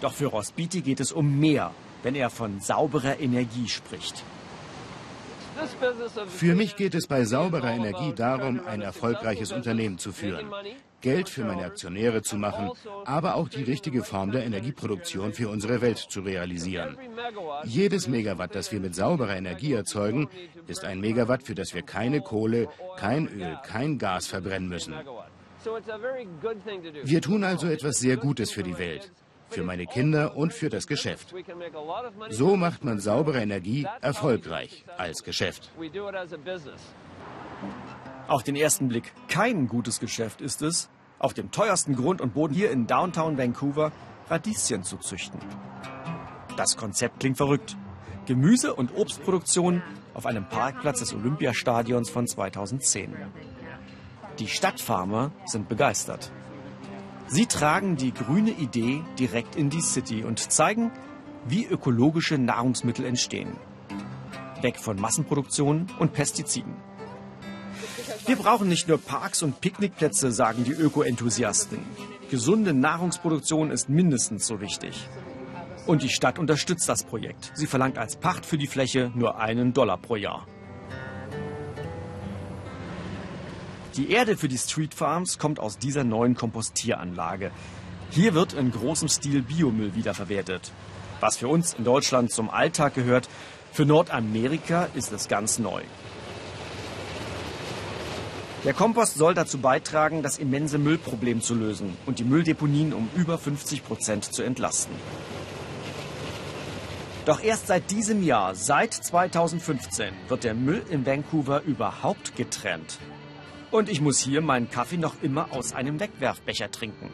Doch 0.00 0.12
für 0.12 0.26
Ross 0.26 0.52
Beatty 0.52 0.82
geht 0.82 1.00
es 1.00 1.12
um 1.12 1.38
mehr, 1.38 1.72
wenn 2.02 2.14
er 2.14 2.30
von 2.30 2.60
sauberer 2.60 3.18
Energie 3.18 3.68
spricht. 3.68 4.22
Für 6.28 6.54
mich 6.54 6.76
geht 6.76 6.94
es 6.94 7.06
bei 7.06 7.24
sauberer 7.24 7.72
Energie 7.72 8.12
darum, 8.14 8.60
ein 8.66 8.82
erfolgreiches 8.82 9.52
Unternehmen 9.52 9.96
zu 9.96 10.12
führen, 10.12 10.52
Geld 11.00 11.28
für 11.28 11.44
meine 11.44 11.64
Aktionäre 11.64 12.22
zu 12.22 12.36
machen, 12.36 12.70
aber 13.04 13.36
auch 13.36 13.48
die 13.48 13.62
richtige 13.62 14.02
Form 14.02 14.32
der 14.32 14.44
Energieproduktion 14.44 15.32
für 15.32 15.48
unsere 15.48 15.80
Welt 15.80 15.98
zu 15.98 16.20
realisieren. 16.20 16.98
Jedes 17.64 18.08
Megawatt, 18.08 18.54
das 18.54 18.70
wir 18.72 18.80
mit 18.80 18.94
sauberer 18.94 19.36
Energie 19.36 19.72
erzeugen, 19.72 20.28
ist 20.66 20.84
ein 20.84 21.00
Megawatt, 21.00 21.42
für 21.42 21.54
das 21.54 21.74
wir 21.74 21.82
keine 21.82 22.20
Kohle, 22.20 22.68
kein 22.98 23.28
Öl, 23.28 23.58
kein 23.64 23.98
Gas 23.98 24.26
verbrennen 24.26 24.68
müssen. 24.68 24.94
Wir 27.04 27.22
tun 27.22 27.44
also 27.44 27.66
etwas 27.66 27.98
sehr 27.98 28.16
Gutes 28.16 28.50
für 28.50 28.62
die 28.62 28.78
Welt, 28.78 29.10
für 29.48 29.62
meine 29.62 29.86
Kinder 29.86 30.36
und 30.36 30.52
für 30.52 30.68
das 30.68 30.86
Geschäft. 30.86 31.34
So 32.30 32.56
macht 32.56 32.84
man 32.84 33.00
saubere 33.00 33.40
Energie 33.40 33.86
erfolgreich 34.00 34.84
als 34.96 35.22
Geschäft. 35.22 35.70
Auf 38.28 38.42
den 38.42 38.56
ersten 38.56 38.88
Blick 38.88 39.12
kein 39.28 39.68
gutes 39.68 40.00
Geschäft 40.00 40.40
ist 40.40 40.62
es, 40.62 40.88
auf 41.18 41.32
dem 41.34 41.50
teuersten 41.50 41.94
Grund 41.94 42.20
und 42.20 42.34
Boden 42.34 42.54
hier 42.54 42.70
in 42.70 42.86
Downtown 42.86 43.38
Vancouver 43.38 43.92
Radieschen 44.28 44.82
zu 44.82 44.96
züchten. 44.98 45.40
Das 46.56 46.76
Konzept 46.76 47.20
klingt 47.20 47.36
verrückt. 47.36 47.76
Gemüse- 48.26 48.74
und 48.74 48.96
Obstproduktion 48.96 49.82
auf 50.14 50.26
einem 50.26 50.48
Parkplatz 50.48 50.98
des 50.98 51.14
Olympiastadions 51.14 52.10
von 52.10 52.26
2010. 52.26 53.14
Die 54.38 54.48
Stadtfarmer 54.48 55.32
sind 55.46 55.68
begeistert. 55.68 56.30
Sie 57.26 57.46
tragen 57.46 57.96
die 57.96 58.12
grüne 58.12 58.50
Idee 58.50 59.02
direkt 59.18 59.56
in 59.56 59.70
die 59.70 59.80
City 59.80 60.24
und 60.24 60.38
zeigen, 60.52 60.92
wie 61.48 61.64
ökologische 61.64 62.36
Nahrungsmittel 62.36 63.06
entstehen. 63.06 63.56
Weg 64.60 64.78
von 64.78 65.00
Massenproduktion 65.00 65.86
und 65.98 66.12
Pestiziden. 66.12 66.74
Wir 68.26 68.36
brauchen 68.36 68.68
nicht 68.68 68.88
nur 68.88 68.98
Parks 68.98 69.42
und 69.42 69.60
Picknickplätze, 69.60 70.32
sagen 70.32 70.64
die 70.64 70.72
Öko-Enthusiasten. 70.72 71.78
Gesunde 72.30 72.74
Nahrungsproduktion 72.74 73.70
ist 73.70 73.88
mindestens 73.88 74.46
so 74.46 74.60
wichtig. 74.60 75.08
Und 75.86 76.02
die 76.02 76.08
Stadt 76.08 76.38
unterstützt 76.38 76.88
das 76.88 77.04
Projekt. 77.04 77.52
Sie 77.54 77.66
verlangt 77.66 77.96
als 77.96 78.16
Pacht 78.16 78.44
für 78.44 78.58
die 78.58 78.66
Fläche 78.66 79.12
nur 79.14 79.38
einen 79.38 79.72
Dollar 79.72 79.96
pro 79.96 80.16
Jahr. 80.16 80.46
Die 83.96 84.10
Erde 84.10 84.36
für 84.36 84.48
die 84.48 84.58
Street 84.58 84.92
Farms 84.92 85.38
kommt 85.38 85.58
aus 85.58 85.78
dieser 85.78 86.04
neuen 86.04 86.34
Kompostieranlage. 86.34 87.50
Hier 88.10 88.34
wird 88.34 88.52
in 88.52 88.70
großem 88.70 89.08
Stil 89.08 89.40
Biomüll 89.40 89.94
wiederverwertet. 89.94 90.70
Was 91.20 91.38
für 91.38 91.48
uns 91.48 91.72
in 91.72 91.84
Deutschland 91.84 92.30
zum 92.30 92.50
Alltag 92.50 92.94
gehört, 92.94 93.26
für 93.72 93.86
Nordamerika 93.86 94.88
ist 94.94 95.12
es 95.12 95.28
ganz 95.28 95.58
neu. 95.58 95.80
Der 98.64 98.74
Kompost 98.74 99.14
soll 99.14 99.32
dazu 99.32 99.58
beitragen, 99.58 100.22
das 100.22 100.36
immense 100.36 100.76
Müllproblem 100.76 101.40
zu 101.40 101.54
lösen 101.54 101.96
und 102.04 102.18
die 102.18 102.24
Mülldeponien 102.24 102.92
um 102.92 103.08
über 103.14 103.38
50 103.38 103.82
Prozent 103.82 104.24
zu 104.24 104.42
entlasten. 104.42 104.94
Doch 107.24 107.42
erst 107.42 107.68
seit 107.68 107.90
diesem 107.90 108.22
Jahr, 108.22 108.54
seit 108.54 108.92
2015, 108.92 110.12
wird 110.28 110.44
der 110.44 110.54
Müll 110.54 110.82
in 110.90 111.06
Vancouver 111.06 111.62
überhaupt 111.62 112.36
getrennt. 112.36 112.98
Und 113.76 113.90
ich 113.90 114.00
muss 114.00 114.18
hier 114.18 114.40
meinen 114.40 114.70
Kaffee 114.70 114.96
noch 114.96 115.16
immer 115.20 115.52
aus 115.52 115.74
einem 115.74 116.00
Wegwerfbecher 116.00 116.70
trinken. 116.70 117.10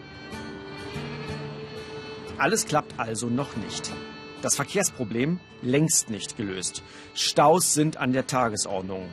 Alles 2.38 2.66
klappt 2.66 3.00
also 3.00 3.26
noch 3.26 3.56
nicht. 3.56 3.90
Das 4.42 4.54
Verkehrsproblem 4.54 5.40
längst 5.60 6.08
nicht 6.08 6.36
gelöst. 6.36 6.84
Staus 7.14 7.74
sind 7.74 7.96
an 7.96 8.12
der 8.12 8.28
Tagesordnung. 8.28 9.08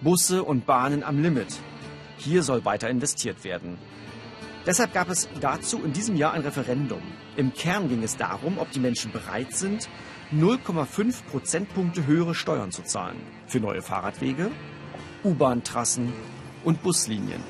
Busse 0.00 0.42
und 0.42 0.66
Bahnen 0.66 1.04
am 1.04 1.22
Limit. 1.22 1.60
Hier 2.18 2.42
soll 2.42 2.64
weiter 2.64 2.90
investiert 2.90 3.44
werden. 3.44 3.78
Deshalb 4.66 4.92
gab 4.92 5.10
es 5.10 5.28
dazu 5.40 5.84
in 5.84 5.92
diesem 5.92 6.16
Jahr 6.16 6.32
ein 6.32 6.42
Referendum. 6.42 7.02
Im 7.36 7.54
Kern 7.54 7.88
ging 7.88 8.02
es 8.02 8.16
darum, 8.16 8.58
ob 8.58 8.72
die 8.72 8.80
Menschen 8.80 9.12
bereit 9.12 9.52
sind, 9.52 9.88
0,5 10.32 11.22
Prozentpunkte 11.30 12.08
höhere 12.08 12.34
Steuern 12.34 12.72
zu 12.72 12.82
zahlen. 12.82 13.20
Für 13.46 13.60
neue 13.60 13.80
Fahrradwege, 13.80 14.50
U-Bahn-Trassen 15.22 16.12
und 16.64 16.82
Buslinien. 16.82 17.42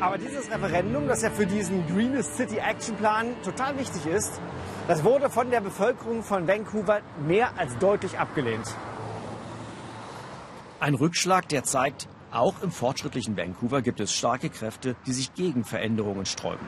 Aber 0.00 0.18
dieses 0.18 0.50
Referendum, 0.50 1.08
das 1.08 1.22
ja 1.22 1.30
für 1.30 1.46
diesen 1.46 1.86
Greenest 1.86 2.36
City 2.36 2.58
Action 2.58 2.96
Plan 2.96 3.34
total 3.42 3.78
wichtig 3.78 4.04
ist, 4.06 4.40
das 4.88 5.02
wurde 5.02 5.30
von 5.30 5.50
der 5.50 5.60
Bevölkerung 5.60 6.22
von 6.22 6.46
Vancouver 6.46 7.00
mehr 7.26 7.58
als 7.58 7.76
deutlich 7.78 8.18
abgelehnt. 8.18 8.74
Ein 10.78 10.94
Rückschlag, 10.94 11.48
der 11.48 11.64
zeigt, 11.64 12.08
auch 12.30 12.62
im 12.62 12.70
fortschrittlichen 12.70 13.36
Vancouver 13.36 13.80
gibt 13.80 13.98
es 14.00 14.12
starke 14.12 14.50
Kräfte, 14.50 14.94
die 15.06 15.12
sich 15.12 15.32
gegen 15.34 15.64
Veränderungen 15.64 16.26
sträuben. 16.26 16.66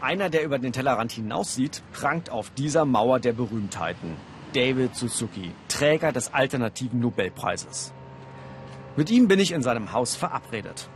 Einer, 0.00 0.30
der 0.30 0.44
über 0.44 0.58
den 0.58 0.72
Tellerrand 0.72 1.12
hinaussieht, 1.12 1.82
prangt 1.92 2.30
auf 2.30 2.50
dieser 2.50 2.84
Mauer 2.84 3.20
der 3.20 3.32
Berühmtheiten. 3.34 4.16
David 4.54 4.94
Suzuki, 4.94 5.52
Träger 5.68 6.12
des 6.12 6.32
alternativen 6.32 7.00
Nobelpreises. 7.00 7.92
Mit 8.98 9.10
ihm 9.10 9.28
bin 9.28 9.38
ich 9.38 9.52
in 9.52 9.62
seinem 9.62 9.92
Haus 9.92 10.16
verabredet. 10.16 10.90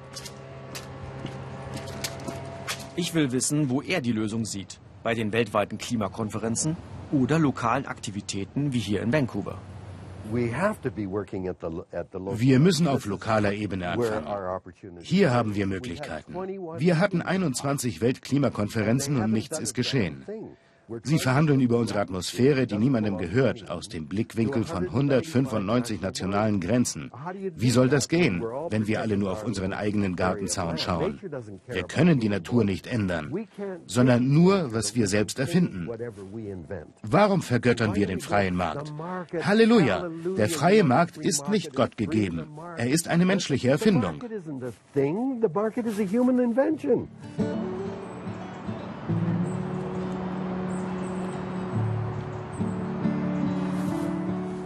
Ich 2.96 3.14
will 3.14 3.30
wissen, 3.30 3.70
wo 3.70 3.80
er 3.80 4.00
die 4.00 4.10
Lösung 4.10 4.44
sieht. 4.44 4.80
Bei 5.04 5.14
den 5.14 5.32
weltweiten 5.32 5.78
Klimakonferenzen 5.78 6.76
oder 7.12 7.38
lokalen 7.38 7.86
Aktivitäten 7.86 8.72
wie 8.72 8.80
hier 8.80 9.02
in 9.02 9.12
Vancouver. 9.12 9.56
Wir 10.32 12.58
müssen 12.58 12.88
auf 12.88 13.06
lokaler 13.06 13.52
Ebene 13.52 13.90
anfangen. 13.90 14.26
Hier 15.02 15.32
haben 15.32 15.54
wir 15.54 15.68
Möglichkeiten. 15.68 16.34
Wir 16.78 16.98
hatten 16.98 17.22
21 17.22 18.00
Weltklimakonferenzen 18.00 19.22
und 19.22 19.30
nichts 19.30 19.60
ist 19.60 19.74
geschehen. 19.74 20.26
Sie 21.02 21.18
verhandeln 21.18 21.60
über 21.60 21.78
unsere 21.78 22.00
Atmosphäre, 22.00 22.66
die 22.66 22.78
niemandem 22.78 23.18
gehört, 23.18 23.70
aus 23.70 23.88
dem 23.88 24.06
Blickwinkel 24.06 24.64
von 24.64 24.84
195 24.84 26.00
nationalen 26.00 26.60
Grenzen. 26.60 27.10
Wie 27.56 27.70
soll 27.70 27.88
das 27.88 28.08
gehen, 28.08 28.42
wenn 28.70 28.86
wir 28.86 29.00
alle 29.00 29.16
nur 29.16 29.32
auf 29.32 29.44
unseren 29.44 29.72
eigenen 29.72 30.16
Gartenzaun 30.16 30.78
schauen? 30.78 31.20
Wir 31.68 31.84
können 31.84 32.20
die 32.20 32.28
Natur 32.28 32.64
nicht 32.64 32.86
ändern, 32.86 33.46
sondern 33.86 34.28
nur, 34.28 34.72
was 34.72 34.94
wir 34.94 35.06
selbst 35.06 35.38
erfinden. 35.38 35.88
Warum 37.02 37.42
vergöttern 37.42 37.94
wir 37.94 38.06
den 38.06 38.20
freien 38.20 38.56
Markt? 38.56 38.92
Halleluja! 39.42 40.08
Der 40.36 40.48
freie 40.48 40.84
Markt 40.84 41.16
ist 41.16 41.48
nicht 41.48 41.74
Gott 41.74 41.96
gegeben. 41.96 42.46
Er 42.76 42.90
ist 42.90 43.08
eine 43.08 43.24
menschliche 43.24 43.70
Erfindung. 43.70 44.22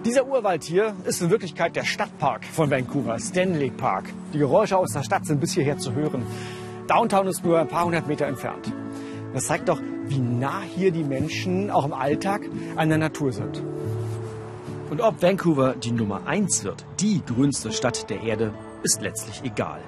Dieser 0.07 0.29
Urwald 0.29 0.63
hier 0.63 0.95
ist 1.05 1.21
in 1.21 1.31
Wirklichkeit 1.31 1.75
der 1.75 1.83
Stadtpark 1.83 2.45
von 2.45 2.71
Vancouver, 2.71 3.19
Stanley 3.19 3.71
Park. 3.71 4.05
Die 4.33 4.39
Geräusche 4.39 4.79
aus 4.79 4.93
der 4.93 5.03
Stadt 5.03 5.27
sind 5.27 5.41
bis 5.41 5.55
hierher 5.55 5.79
zu 5.79 5.95
hören. 5.95 6.25
Downtown 6.87 7.27
ist 7.27 7.45
nur 7.45 7.59
ein 7.59 7.67
paar 7.67 7.87
hundert 7.87 8.07
Meter 8.07 8.27
entfernt. 8.27 8.73
Das 9.35 9.47
zeigt 9.47 9.69
doch, 9.69 9.83
wie 10.05 10.21
nah 10.21 10.61
hier 10.61 10.93
die 10.93 11.03
Menschen 11.03 11.73
auch 11.73 11.85
im 11.85 11.93
Alltag 11.93 12.43
an 12.77 12.89
der 12.89 12.99
Natur 12.99 13.33
sind. 13.33 13.61
Und 14.91 15.01
ob 15.01 15.21
Vancouver 15.21 15.75
die 15.75 15.91
Nummer 15.91 16.25
eins 16.25 16.63
wird, 16.63 16.87
die 17.01 17.21
grünste 17.27 17.73
Stadt 17.73 18.09
der 18.09 18.21
Erde, 18.21 18.55
ist 18.85 19.03
letztlich 19.03 19.43
egal. 19.43 19.81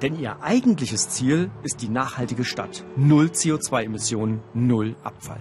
Denn 0.00 0.18
ihr 0.18 0.42
eigentliches 0.42 1.10
Ziel 1.10 1.50
ist 1.64 1.82
die 1.82 1.90
nachhaltige 1.90 2.44
Stadt. 2.44 2.82
Null 2.96 3.26
CO2-Emissionen, 3.26 4.40
null 4.54 4.96
Abfall. 5.04 5.40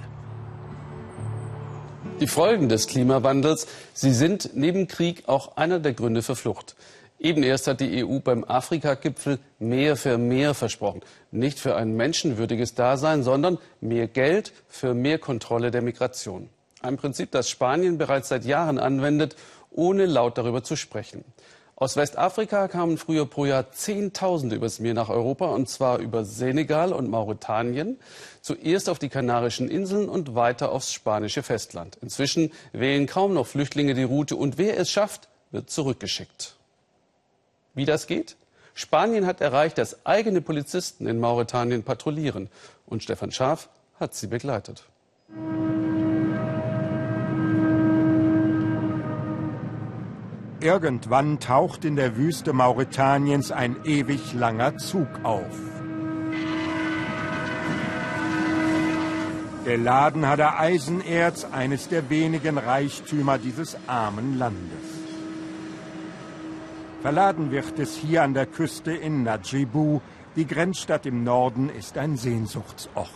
Die 2.22 2.28
Folgen 2.28 2.70
des 2.70 2.88
Klimawandels, 2.88 3.68
sie 3.94 4.14
sind 4.14 4.52
neben 4.54 4.88
Krieg 4.88 5.24
auch 5.28 5.58
einer 5.58 5.80
der 5.80 5.92
Gründe 5.92 6.22
für 6.22 6.38
Flucht. 6.38 6.78
Eben 7.20 7.44
erst 7.44 7.68
hat 7.68 7.82
die 7.82 8.06
EU 8.06 8.20
beim 8.20 8.46
Afrika-Gipfel 8.46 9.40
mehr 9.60 9.98
für 9.98 10.18
mehr 10.18 10.54
versprochen. 10.54 11.02
Nicht 11.32 11.60
für 11.60 11.76
ein 11.76 11.94
menschenwürdiges 11.94 12.74
Dasein, 12.74 13.24
sondern 13.24 13.58
mehr 13.82 14.08
Geld 14.08 14.54
für 14.70 14.94
mehr 14.94 15.20
Kontrolle 15.20 15.72
der 15.72 15.82
Migration. 15.82 16.50
Ein 16.82 16.96
Prinzip, 16.96 17.32
das 17.32 17.50
Spanien 17.50 17.98
bereits 17.98 18.30
seit 18.30 18.46
Jahren 18.46 18.80
anwendet, 18.80 19.36
ohne 19.72 20.06
laut 20.06 20.38
darüber 20.38 20.64
zu 20.64 20.78
sprechen. 20.78 21.26
Aus 21.78 21.98
Westafrika 21.98 22.70
kamen 22.70 22.98
früher 22.98 23.26
pro 23.26 23.44
Jahr 23.44 23.74
Zehntausende 23.74 24.56
übers 24.56 24.80
Meer 24.80 24.94
nach 24.94 25.10
Europa, 25.10 25.48
und 25.48 25.68
zwar 25.68 26.00
über 26.00 26.24
Senegal 26.24 26.94
und 26.94 27.10
Mauretanien, 27.10 28.00
zuerst 28.40 28.88
auf 28.88 28.98
die 28.98 29.10
Kanarischen 29.10 29.70
Inseln 29.70 30.08
und 30.08 30.36
weiter 30.36 30.72
aufs 30.72 30.94
spanische 30.94 31.44
Festland. 31.44 31.98
Inzwischen 32.02 32.54
wählen 32.72 33.08
kaum 33.08 33.34
noch 33.34 33.46
Flüchtlinge 33.46 33.94
die 33.94 34.04
Route, 34.04 34.38
und 34.38 34.58
wer 34.58 34.80
es 34.80 34.90
schafft, 34.90 35.28
wird 35.52 35.70
zurückgeschickt. 35.70 36.56
Wie 37.74 37.84
das 37.84 38.08
geht? 38.08 38.38
Spanien 38.74 39.26
hat 39.26 39.42
erreicht, 39.42 39.78
dass 39.78 40.06
eigene 40.06 40.40
Polizisten 40.40 41.08
in 41.08 41.20
Mauretanien 41.20 41.84
patrouillieren, 41.84 42.50
und 42.86 43.04
Stefan 43.04 43.34
Schaaf 43.34 43.68
hat 44.00 44.16
sie 44.16 44.28
begleitet. 44.28 44.86
Irgendwann 50.66 51.40
taucht 51.40 51.86
in 51.86 51.96
der 51.96 52.18
Wüste 52.18 52.52
Mauretaniens 52.52 53.52
ein 53.52 53.76
ewig 53.86 54.34
langer 54.34 54.78
Zug 54.78 55.08
auf. 55.22 55.56
Geladen 59.64 60.28
hat 60.28 60.40
er 60.40 60.60
Eisenerz, 60.60 61.46
eines 61.52 61.88
der 61.88 62.10
wenigen 62.10 62.58
Reichtümer 62.58 63.38
dieses 63.38 63.78
armen 63.86 64.40
Landes. 64.40 64.90
Verladen 67.04 67.52
wird 67.52 67.78
es 67.78 67.96
hier 67.96 68.24
an 68.24 68.34
der 68.34 68.48
Küste 68.48 68.92
in 68.92 69.22
Najibu. 69.22 70.00
Die 70.36 70.48
Grenzstadt 70.48 71.06
im 71.06 71.24
Norden 71.24 71.70
ist 71.70 71.96
ein 72.00 72.18
Sehnsuchtsort. 72.18 73.12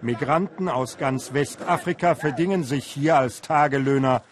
Migranten 0.00 0.70
aus 0.70 0.96
ganz 0.96 1.34
Westafrika 1.34 2.14
verdingen 2.14 2.64
sich 2.64 2.86
hier 2.86 3.18
als 3.18 3.42
Tagelöhner 3.42 4.22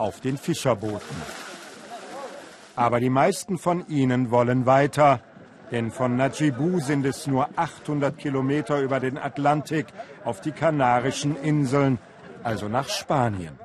auf 0.00 0.20
den 0.20 0.36
Fischerbooten. 0.36 1.16
Aber 2.76 3.00
die 3.00 3.10
meisten 3.10 3.58
von 3.58 3.86
ihnen 3.88 4.30
wollen 4.30 4.64
weiter, 4.66 5.20
denn 5.70 5.90
von 5.90 6.16
Najibu 6.16 6.80
sind 6.80 7.04
es 7.06 7.26
nur 7.26 7.48
800 7.56 8.16
Kilometer 8.16 8.80
über 8.80 8.98
den 8.98 9.18
Atlantik 9.18 9.86
auf 10.24 10.40
die 10.40 10.52
Kanarischen 10.52 11.36
Inseln, 11.42 11.98
also 12.42 12.68
nach 12.68 12.88
Spanien. 12.88 13.58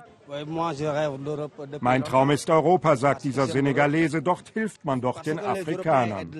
Mein 1.79 2.03
Traum 2.03 2.31
ist 2.31 2.49
Europa, 2.49 2.95
sagt 2.95 3.23
dieser 3.23 3.47
Senegalese, 3.47 4.21
dort 4.21 4.49
hilft 4.49 4.83
man 4.83 4.99
doch 4.99 5.21
den 5.21 5.39
Afrikanern. 5.39 6.31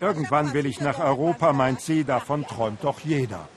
Irgendwann 0.00 0.52
will 0.52 0.66
ich 0.66 0.80
nach 0.80 0.98
Europa, 0.98 1.52
mein 1.52 1.78
Ziel, 1.78 2.04
davon 2.04 2.44
träumt 2.44 2.82
doch 2.82 3.00
jeder. 3.00 3.48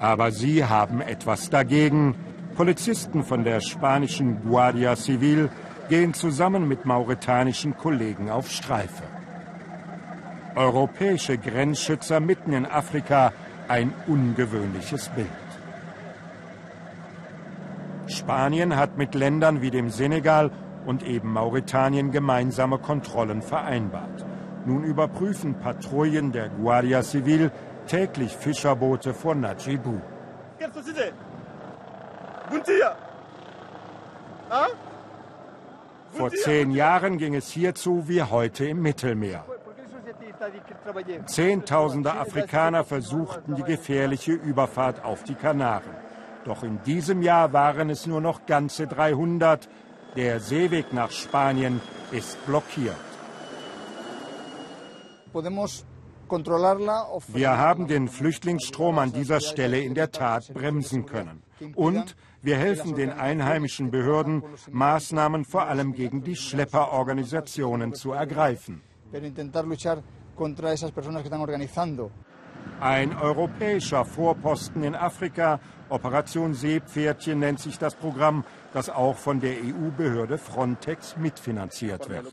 Aber 0.00 0.32
sie 0.32 0.64
haben 0.64 1.02
etwas 1.02 1.50
dagegen. 1.50 2.14
Polizisten 2.56 3.22
von 3.22 3.44
der 3.44 3.60
spanischen 3.60 4.42
Guardia 4.42 4.96
Civil 4.96 5.50
gehen 5.90 6.14
zusammen 6.14 6.66
mit 6.66 6.86
mauretanischen 6.86 7.76
Kollegen 7.76 8.30
auf 8.30 8.50
Streife. 8.50 9.02
Europäische 10.56 11.36
Grenzschützer 11.36 12.18
mitten 12.18 12.52
in 12.52 12.66
Afrika 12.66 13.32
ein 13.68 13.92
ungewöhnliches 14.06 15.10
Bild. 15.10 15.28
Spanien 18.06 18.76
hat 18.76 18.98
mit 18.98 19.14
Ländern 19.14 19.60
wie 19.60 19.70
dem 19.70 19.90
Senegal 19.90 20.50
und 20.86 21.02
eben 21.02 21.32
Mauretanien 21.32 22.10
gemeinsame 22.10 22.78
Kontrollen 22.78 23.42
vereinbart. 23.42 24.24
Nun 24.66 24.82
überprüfen 24.84 25.54
Patrouillen 25.54 26.32
der 26.32 26.48
Guardia 26.48 27.02
Civil 27.02 27.50
täglich 27.90 28.36
Fischerboote 28.36 29.12
vor 29.14 29.34
Najibu. 29.34 29.98
Vor 36.12 36.30
zehn 36.30 36.70
Jahren 36.70 37.18
ging 37.18 37.34
es 37.34 37.50
hierzu 37.50 38.08
wie 38.08 38.22
heute 38.22 38.64
im 38.66 38.82
Mittelmeer. 38.82 39.44
Zehntausende 41.26 42.12
Afrikaner 42.14 42.84
versuchten 42.84 43.56
die 43.56 43.62
gefährliche 43.62 44.32
Überfahrt 44.32 45.04
auf 45.04 45.24
die 45.24 45.34
Kanaren. 45.34 45.94
Doch 46.44 46.62
in 46.62 46.82
diesem 46.84 47.22
Jahr 47.22 47.52
waren 47.52 47.90
es 47.90 48.06
nur 48.06 48.20
noch 48.20 48.46
ganze 48.46 48.86
300. 48.86 49.68
Der 50.16 50.40
Seeweg 50.40 50.92
nach 50.92 51.10
Spanien 51.10 51.80
ist 52.12 52.44
blockiert. 52.46 52.96
Wir 57.28 57.58
haben 57.58 57.86
den 57.86 58.08
Flüchtlingsstrom 58.08 58.98
an 58.98 59.12
dieser 59.12 59.40
Stelle 59.40 59.80
in 59.80 59.94
der 59.94 60.10
Tat 60.10 60.52
bremsen 60.54 61.06
können. 61.06 61.42
Und 61.74 62.16
wir 62.42 62.56
helfen 62.56 62.94
den 62.94 63.10
einheimischen 63.10 63.90
Behörden, 63.90 64.42
Maßnahmen 64.70 65.44
vor 65.44 65.66
allem 65.66 65.92
gegen 65.92 66.22
die 66.22 66.36
Schlepperorganisationen 66.36 67.94
zu 67.94 68.12
ergreifen. 68.12 68.80
Ein 72.80 73.14
europäischer 73.14 74.06
Vorposten 74.06 74.82
in 74.84 74.94
Afrika, 74.94 75.60
Operation 75.90 76.54
Seepferdchen 76.54 77.38
nennt 77.38 77.60
sich 77.60 77.78
das 77.78 77.94
Programm, 77.94 78.44
das 78.72 78.88
auch 78.88 79.16
von 79.16 79.40
der 79.40 79.56
EU-Behörde 79.56 80.38
Frontex 80.38 81.16
mitfinanziert 81.18 82.08
wird. 82.08 82.32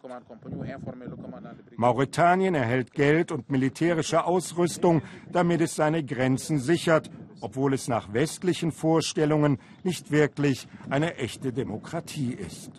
Mauretanien 1.76 2.56
erhält 2.56 2.94
Geld 2.94 3.32
und 3.34 3.50
militärische 3.50 4.24
Ausrüstung, 4.24 5.02
damit 5.32 5.60
es 5.60 5.76
seine 5.76 6.04
Grenzen 6.04 6.60
sichert, 6.60 7.10
obwohl 7.42 7.74
es 7.74 7.90
nach 7.90 8.14
westlichen 8.14 8.72
Vorstellungen 8.72 9.60
nicht 9.84 10.12
wirklich 10.12 10.68
eine 10.90 11.16
echte 11.16 11.52
Demokratie 11.52 12.34
ist. 12.34 12.72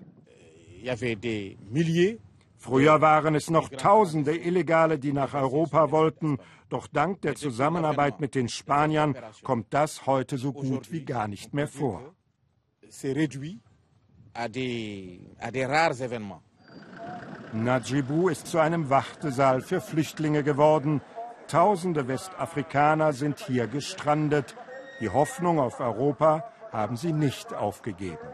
Früher 2.61 3.01
waren 3.01 3.37
es 3.37 3.51
noch 3.51 3.69
Tausende 3.69 4.37
Illegale, 4.37 4.99
die 4.99 5.13
nach 5.13 5.35
Europa 5.35 5.93
wollten. 5.93 6.39
Doch 6.69 6.87
dank 6.87 7.23
der 7.23 7.35
Zusammenarbeit 7.35 8.21
mit 8.21 8.35
den 8.35 8.49
Spaniern 8.49 9.17
kommt 9.43 9.73
das 9.73 10.07
heute 10.07 10.37
so 10.37 10.53
gut 10.53 10.93
wie 10.93 11.05
gar 11.05 11.27
nicht 11.27 11.55
mehr 11.55 11.69
vor. 11.69 12.15
Najibu 17.53 18.29
ist 18.29 18.47
zu 18.47 18.59
einem 18.59 18.91
Wartesaal 18.91 19.63
für 19.63 19.81
Flüchtlinge 19.81 20.43
geworden. 20.43 21.01
Tausende 21.47 22.07
Westafrikaner 22.07 23.15
sind 23.15 23.39
hier 23.39 23.67
gestrandet. 23.67 24.55
Die 25.01 25.09
Hoffnung 25.09 25.59
auf 25.59 25.81
Europa 25.81 26.45
haben 26.71 26.97
sie 26.97 27.13
nicht 27.15 27.55
aufgegeben. 27.55 28.29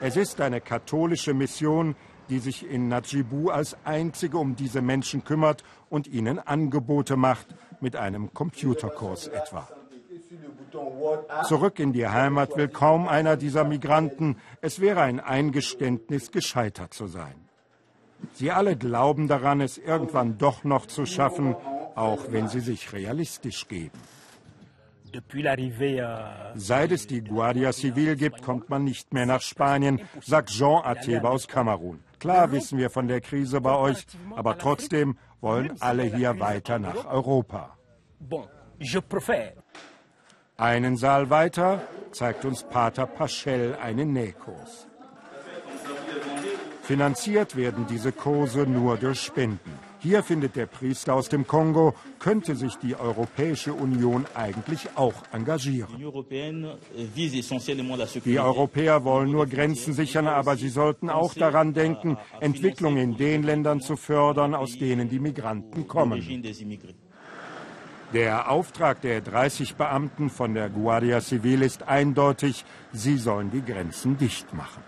Es 0.00 0.16
ist 0.16 0.40
eine 0.40 0.60
katholische 0.60 1.34
Mission, 1.34 1.94
die 2.28 2.38
sich 2.38 2.68
in 2.68 2.88
Najibu 2.88 3.50
als 3.50 3.76
einzige 3.84 4.38
um 4.38 4.56
diese 4.56 4.82
Menschen 4.82 5.24
kümmert 5.24 5.64
und 5.90 6.06
ihnen 6.06 6.38
Angebote 6.38 7.16
macht, 7.16 7.46
mit 7.80 7.96
einem 7.96 8.32
Computerkurs 8.32 9.28
etwa. 9.28 9.68
Zurück 11.46 11.78
in 11.78 11.92
die 11.92 12.08
Heimat 12.08 12.56
will 12.56 12.68
kaum 12.68 13.06
einer 13.08 13.36
dieser 13.36 13.64
Migranten. 13.64 14.36
Es 14.60 14.80
wäre 14.80 15.02
ein 15.02 15.20
Eingeständnis, 15.20 16.32
gescheitert 16.32 16.94
zu 16.94 17.06
sein. 17.06 17.34
Sie 18.32 18.50
alle 18.50 18.76
glauben 18.76 19.28
daran, 19.28 19.60
es 19.60 19.78
irgendwann 19.78 20.38
doch 20.38 20.64
noch 20.64 20.86
zu 20.86 21.06
schaffen, 21.06 21.54
auch 21.94 22.20
wenn 22.30 22.48
sie 22.48 22.60
sich 22.60 22.92
realistisch 22.92 23.68
geben. 23.68 23.98
Seit 26.54 26.90
es 26.90 27.06
die 27.06 27.22
Guardia 27.22 27.72
Civil 27.72 28.16
gibt, 28.16 28.42
kommt 28.42 28.68
man 28.68 28.82
nicht 28.82 29.12
mehr 29.14 29.26
nach 29.26 29.42
Spanien, 29.42 30.00
sagt 30.20 30.50
Jean 30.50 30.84
Ateba 30.84 31.28
aus 31.28 31.46
Kamerun. 31.46 32.00
Klar 32.18 32.52
wissen 32.52 32.78
wir 32.78 32.90
von 32.90 33.08
der 33.08 33.20
Krise 33.20 33.60
bei 33.60 33.76
euch, 33.76 34.06
aber 34.34 34.58
trotzdem 34.58 35.18
wollen 35.40 35.76
alle 35.80 36.04
hier 36.04 36.38
weiter 36.40 36.78
nach 36.78 37.04
Europa. 37.06 37.76
Einen 40.56 40.96
Saal 40.96 41.30
weiter 41.30 41.82
zeigt 42.12 42.44
uns 42.44 42.62
Pater 42.62 43.06
Paschel 43.06 43.76
einen 43.82 44.12
Nähkurs. 44.12 44.86
Finanziert 46.82 47.56
werden 47.56 47.86
diese 47.86 48.12
Kurse 48.12 48.66
nur 48.66 48.96
durch 48.96 49.20
Spenden. 49.20 49.78
Hier 50.04 50.22
findet 50.22 50.54
der 50.54 50.66
Priester 50.66 51.14
aus 51.14 51.30
dem 51.30 51.46
Kongo, 51.46 51.94
könnte 52.18 52.56
sich 52.56 52.76
die 52.76 52.94
Europäische 52.94 53.72
Union 53.72 54.26
eigentlich 54.34 54.86
auch 54.96 55.14
engagieren. 55.32 55.96
Die 58.26 58.38
Europäer 58.38 59.04
wollen 59.04 59.30
nur 59.30 59.46
Grenzen 59.46 59.94
sichern, 59.94 60.26
aber 60.26 60.58
sie 60.58 60.68
sollten 60.68 61.08
auch 61.08 61.32
daran 61.32 61.72
denken, 61.72 62.18
Entwicklung 62.40 62.98
in 62.98 63.16
den 63.16 63.44
Ländern 63.44 63.80
zu 63.80 63.96
fördern, 63.96 64.54
aus 64.54 64.76
denen 64.76 65.08
die 65.08 65.20
Migranten 65.20 65.88
kommen. 65.88 66.22
Der 68.12 68.50
Auftrag 68.50 69.00
der 69.00 69.22
30 69.22 69.76
Beamten 69.76 70.28
von 70.28 70.52
der 70.52 70.68
Guardia 70.68 71.22
Civil 71.22 71.62
ist 71.62 71.88
eindeutig, 71.88 72.66
sie 72.92 73.16
sollen 73.16 73.50
die 73.50 73.62
Grenzen 73.62 74.18
dicht 74.18 74.52
machen. 74.52 74.82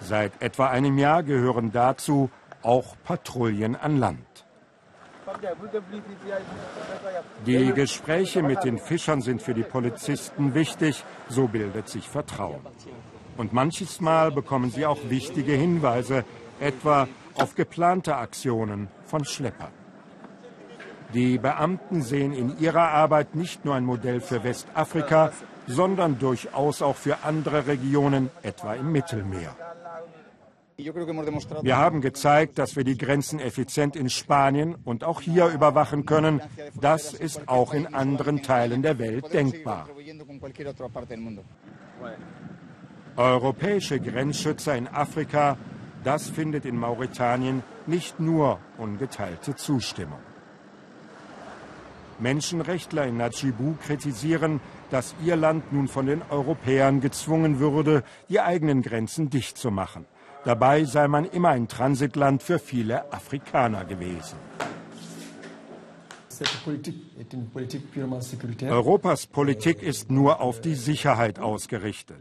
Seit 0.00 0.42
etwa 0.42 0.66
einem 0.66 0.98
Jahr 0.98 1.22
gehören 1.22 1.70
dazu 1.70 2.28
auch 2.62 2.96
Patrouillen 3.04 3.76
an 3.76 3.96
Land. 3.96 4.46
Die 7.46 7.72
Gespräche 7.72 8.42
mit 8.42 8.64
den 8.64 8.78
Fischern 8.78 9.20
sind 9.20 9.40
für 9.40 9.54
die 9.54 9.62
Polizisten 9.62 10.54
wichtig, 10.54 11.04
so 11.28 11.48
bildet 11.48 11.88
sich 11.88 12.08
Vertrauen. 12.08 12.60
Und 13.36 13.52
manches 13.52 14.00
Mal 14.00 14.30
bekommen 14.30 14.70
sie 14.70 14.84
auch 14.84 14.98
wichtige 15.08 15.52
Hinweise, 15.52 16.24
etwa 16.60 17.08
auf 17.34 17.54
geplante 17.54 18.16
Aktionen 18.16 18.88
von 19.04 19.24
Schleppern. 19.24 19.72
Die 21.14 21.38
Beamten 21.38 22.02
sehen 22.02 22.32
in 22.32 22.58
ihrer 22.58 22.88
Arbeit 22.88 23.34
nicht 23.34 23.64
nur 23.64 23.74
ein 23.74 23.84
Modell 23.84 24.20
für 24.20 24.44
Westafrika, 24.44 25.32
sondern 25.66 26.18
durchaus 26.18 26.82
auch 26.82 26.96
für 26.96 27.18
andere 27.22 27.66
Regionen, 27.66 28.30
etwa 28.42 28.74
im 28.74 28.92
Mittelmeer. 28.92 29.54
Wir 30.84 31.76
haben 31.76 32.00
gezeigt, 32.00 32.58
dass 32.58 32.76
wir 32.76 32.84
die 32.84 32.96
Grenzen 32.96 33.38
effizient 33.40 33.96
in 33.96 34.10
Spanien 34.10 34.76
und 34.84 35.04
auch 35.04 35.20
hier 35.20 35.46
überwachen 35.48 36.06
können. 36.06 36.40
Das 36.80 37.12
ist 37.12 37.48
auch 37.48 37.74
in 37.74 37.94
anderen 37.94 38.42
Teilen 38.42 38.82
der 38.82 38.98
Welt 38.98 39.32
denkbar. 39.32 39.88
Europäische 43.16 44.00
Grenzschützer 44.00 44.76
in 44.76 44.88
Afrika, 44.88 45.58
das 46.04 46.30
findet 46.30 46.64
in 46.64 46.76
Mauretanien 46.76 47.62
nicht 47.86 48.18
nur 48.20 48.58
ungeteilte 48.78 49.54
Zustimmung. 49.54 50.18
Menschenrechtler 52.18 53.06
in 53.06 53.16
Najibu 53.16 53.74
kritisieren, 53.84 54.60
dass 54.90 55.14
ihr 55.24 55.36
Land 55.36 55.72
nun 55.72 55.88
von 55.88 56.06
den 56.06 56.22
Europäern 56.30 57.00
gezwungen 57.00 57.58
würde, 57.58 58.04
die 58.28 58.40
eigenen 58.40 58.82
Grenzen 58.82 59.28
dicht 59.28 59.58
zu 59.58 59.70
machen. 59.70 60.06
Dabei 60.44 60.84
sei 60.84 61.06
man 61.06 61.24
immer 61.24 61.50
ein 61.50 61.68
Transitland 61.68 62.42
für 62.42 62.58
viele 62.58 63.12
Afrikaner 63.12 63.84
gewesen. 63.84 64.36
Europas 68.68 69.26
Politik 69.26 69.82
ist 69.82 70.10
nur 70.10 70.40
auf 70.40 70.60
die 70.60 70.74
Sicherheit 70.74 71.38
ausgerichtet. 71.38 72.16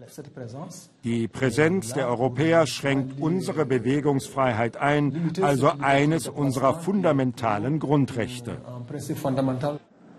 Die 1.04 1.28
Präsenz 1.28 1.94
der 1.94 2.08
Europäer 2.08 2.68
schränkt 2.68 3.20
unsere 3.20 3.66
Bewegungsfreiheit 3.66 4.78
ein, 4.78 5.34
also 5.42 5.72
eines 5.80 6.28
unserer 6.28 6.80
fundamentalen 6.80 7.80
Grundrechte. 7.80 8.58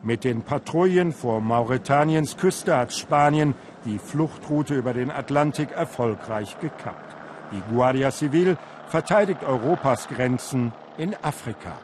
Mit 0.03 0.25
den 0.25 0.43
Patrouillen 0.43 1.13
vor 1.13 1.41
Mauretaniens 1.41 2.37
Küste 2.37 2.77
hat 2.77 2.93
Spanien 2.93 3.55
die 3.85 3.99
Fluchtroute 3.99 4.75
über 4.75 4.95
den 4.95 5.13
Atlantik 5.13 5.71
erfolgreich 5.71 6.59
gekappt. 6.59 7.12
Die 7.53 7.75
Guardia 7.75 8.11
Civil 8.11 8.57
verteidigt 8.89 9.45
Europas 9.45 10.09
Grenzen 10.09 10.73
in 10.99 11.15
Afrika. 11.23 11.79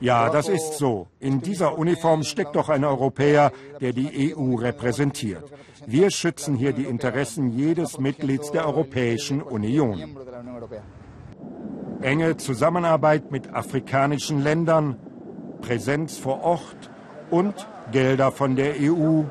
Ja, 0.00 0.30
das 0.30 0.48
ist 0.48 0.74
so. 0.74 1.08
In 1.18 1.40
dieser 1.40 1.76
Uniform 1.76 2.22
steckt 2.22 2.54
doch 2.54 2.68
ein 2.68 2.84
Europäer, 2.84 3.52
der 3.80 3.92
die 3.92 4.34
EU 4.34 4.54
repräsentiert. 4.54 5.44
Wir 5.86 6.10
schützen 6.10 6.54
hier 6.54 6.72
die 6.72 6.84
Interessen 6.84 7.50
jedes 7.50 7.98
Mitglieds 7.98 8.52
der 8.52 8.66
Europäischen 8.66 9.42
Union. 9.42 10.16
Enge 12.02 12.36
Zusammenarbeit 12.36 13.30
mit 13.30 13.52
afrikanischen 13.52 14.42
Ländern, 14.42 14.96
Präsenz 15.60 16.16
vor 16.16 16.42
Ort 16.42 16.90
und 17.30 17.54
Gelder 17.92 18.30
von 18.30 18.56
der 18.56 18.74
EU. 18.80 19.24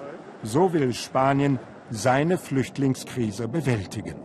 So 0.44 0.74
will 0.74 0.94
Spanien 0.94 1.60
seine 1.92 2.38
Flüchtlingskrise 2.38 3.48
bewältigen. 3.48 4.16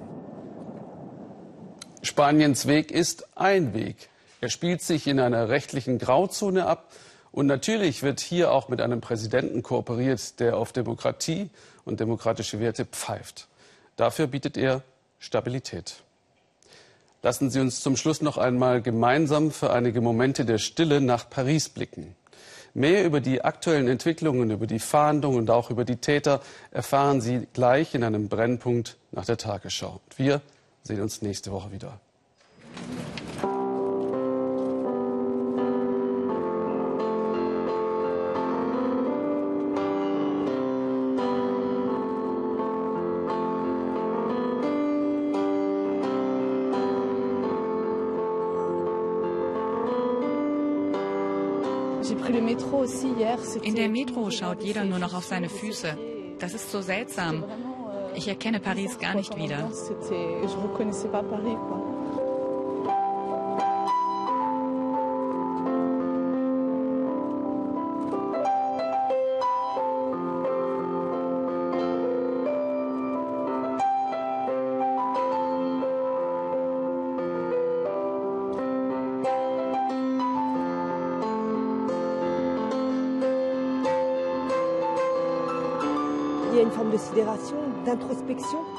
Spaniens 2.03 2.67
Weg 2.67 2.91
ist 2.91 3.27
ein 3.37 3.73
Weg. 3.75 4.09
Er 4.41 4.51
spielt 4.51 4.83
sich 4.83 5.07
in 5.07 5.19
einer 5.19 5.49
rechtlichen 5.49 5.99
Grauzone 5.99 6.67
ab. 6.67 6.93
Und 7.33 7.47
natürlich 7.47 8.03
wird 8.03 8.21
hier 8.21 8.53
auch 8.53 8.69
mit 8.69 8.81
einem 8.81 9.01
Präsidenten 9.01 9.63
kooperiert, 9.63 10.39
der 10.39 10.57
auf 10.57 10.73
Demokratie 10.73 11.51
und 11.85 11.99
demokratische 11.99 12.61
Werte 12.61 12.85
pfeift. 12.85 13.49
Dafür 13.97 14.27
bietet 14.27 14.57
er 14.57 14.83
Stabilität. 15.19 16.03
Lassen 17.23 17.51
Sie 17.51 17.59
uns 17.59 17.81
zum 17.81 17.97
Schluss 17.97 18.21
noch 18.21 18.37
einmal 18.37 18.83
gemeinsam 18.83 19.51
für 19.51 19.73
einige 19.73 20.03
Momente 20.03 20.45
der 20.45 20.59
Stille 20.59 21.01
nach 21.01 21.31
Paris 21.31 21.71
blicken. 21.71 22.15
Mehr 22.77 23.05
über 23.05 23.21
die 23.21 23.45
aktuellen 23.45 23.87
Entwicklungen, 23.87 24.51
über 24.51 24.67
die 24.67 24.81
Fahndung 24.81 25.37
und 25.37 25.49
auch 25.49 25.71
über 25.71 25.85
die 25.85 25.97
Täter 25.97 26.41
erfahren 26.73 27.21
Sie 27.21 27.47
gleich 27.53 27.95
in 27.95 28.03
einem 28.03 28.29
Brennpunkt 28.29 28.97
nach 29.13 29.25
der 29.25 29.37
Tagesschau. 29.37 30.01
Wir 30.17 30.43
sehen 30.83 31.01
uns 31.01 31.23
nächste 31.23 31.53
Woche 31.53 31.71
wieder. 31.71 32.01
In 53.63 53.75
der 53.75 53.89
Metro 53.89 54.31
schaut 54.31 54.63
jeder 54.63 54.85
nur 54.85 54.99
noch 54.99 55.15
auf 55.15 55.25
seine 55.25 55.49
Füße. 55.49 55.97
Das 56.39 56.55
ist 56.55 56.71
so 56.71 56.81
seltsam. 56.81 57.45
Ich 58.15 58.29
erkenne 58.29 58.61
Paris 58.61 58.99
gar 58.99 59.15
nicht 59.15 59.37
wieder. 59.37 59.71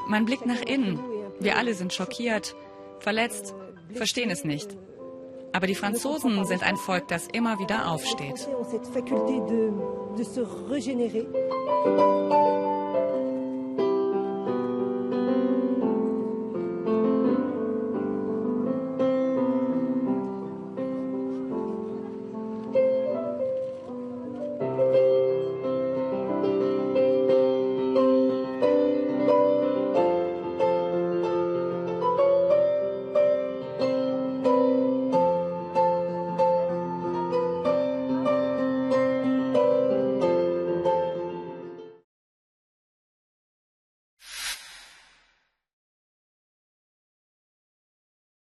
Man 0.07 0.25
blickt 0.25 0.45
nach 0.45 0.61
innen. 0.61 0.99
Wir 1.39 1.57
alle 1.57 1.73
sind 1.73 1.93
schockiert, 1.93 2.55
verletzt, 2.99 3.53
verstehen 3.93 4.29
es 4.29 4.43
nicht. 4.43 4.77
Aber 5.53 5.67
die 5.67 5.75
Franzosen 5.75 6.43
sind 6.45 6.63
ein 6.63 6.75
Volk, 6.75 7.07
das 7.07 7.27
immer 7.31 7.59
wieder 7.59 7.89
aufsteht. 7.89 8.47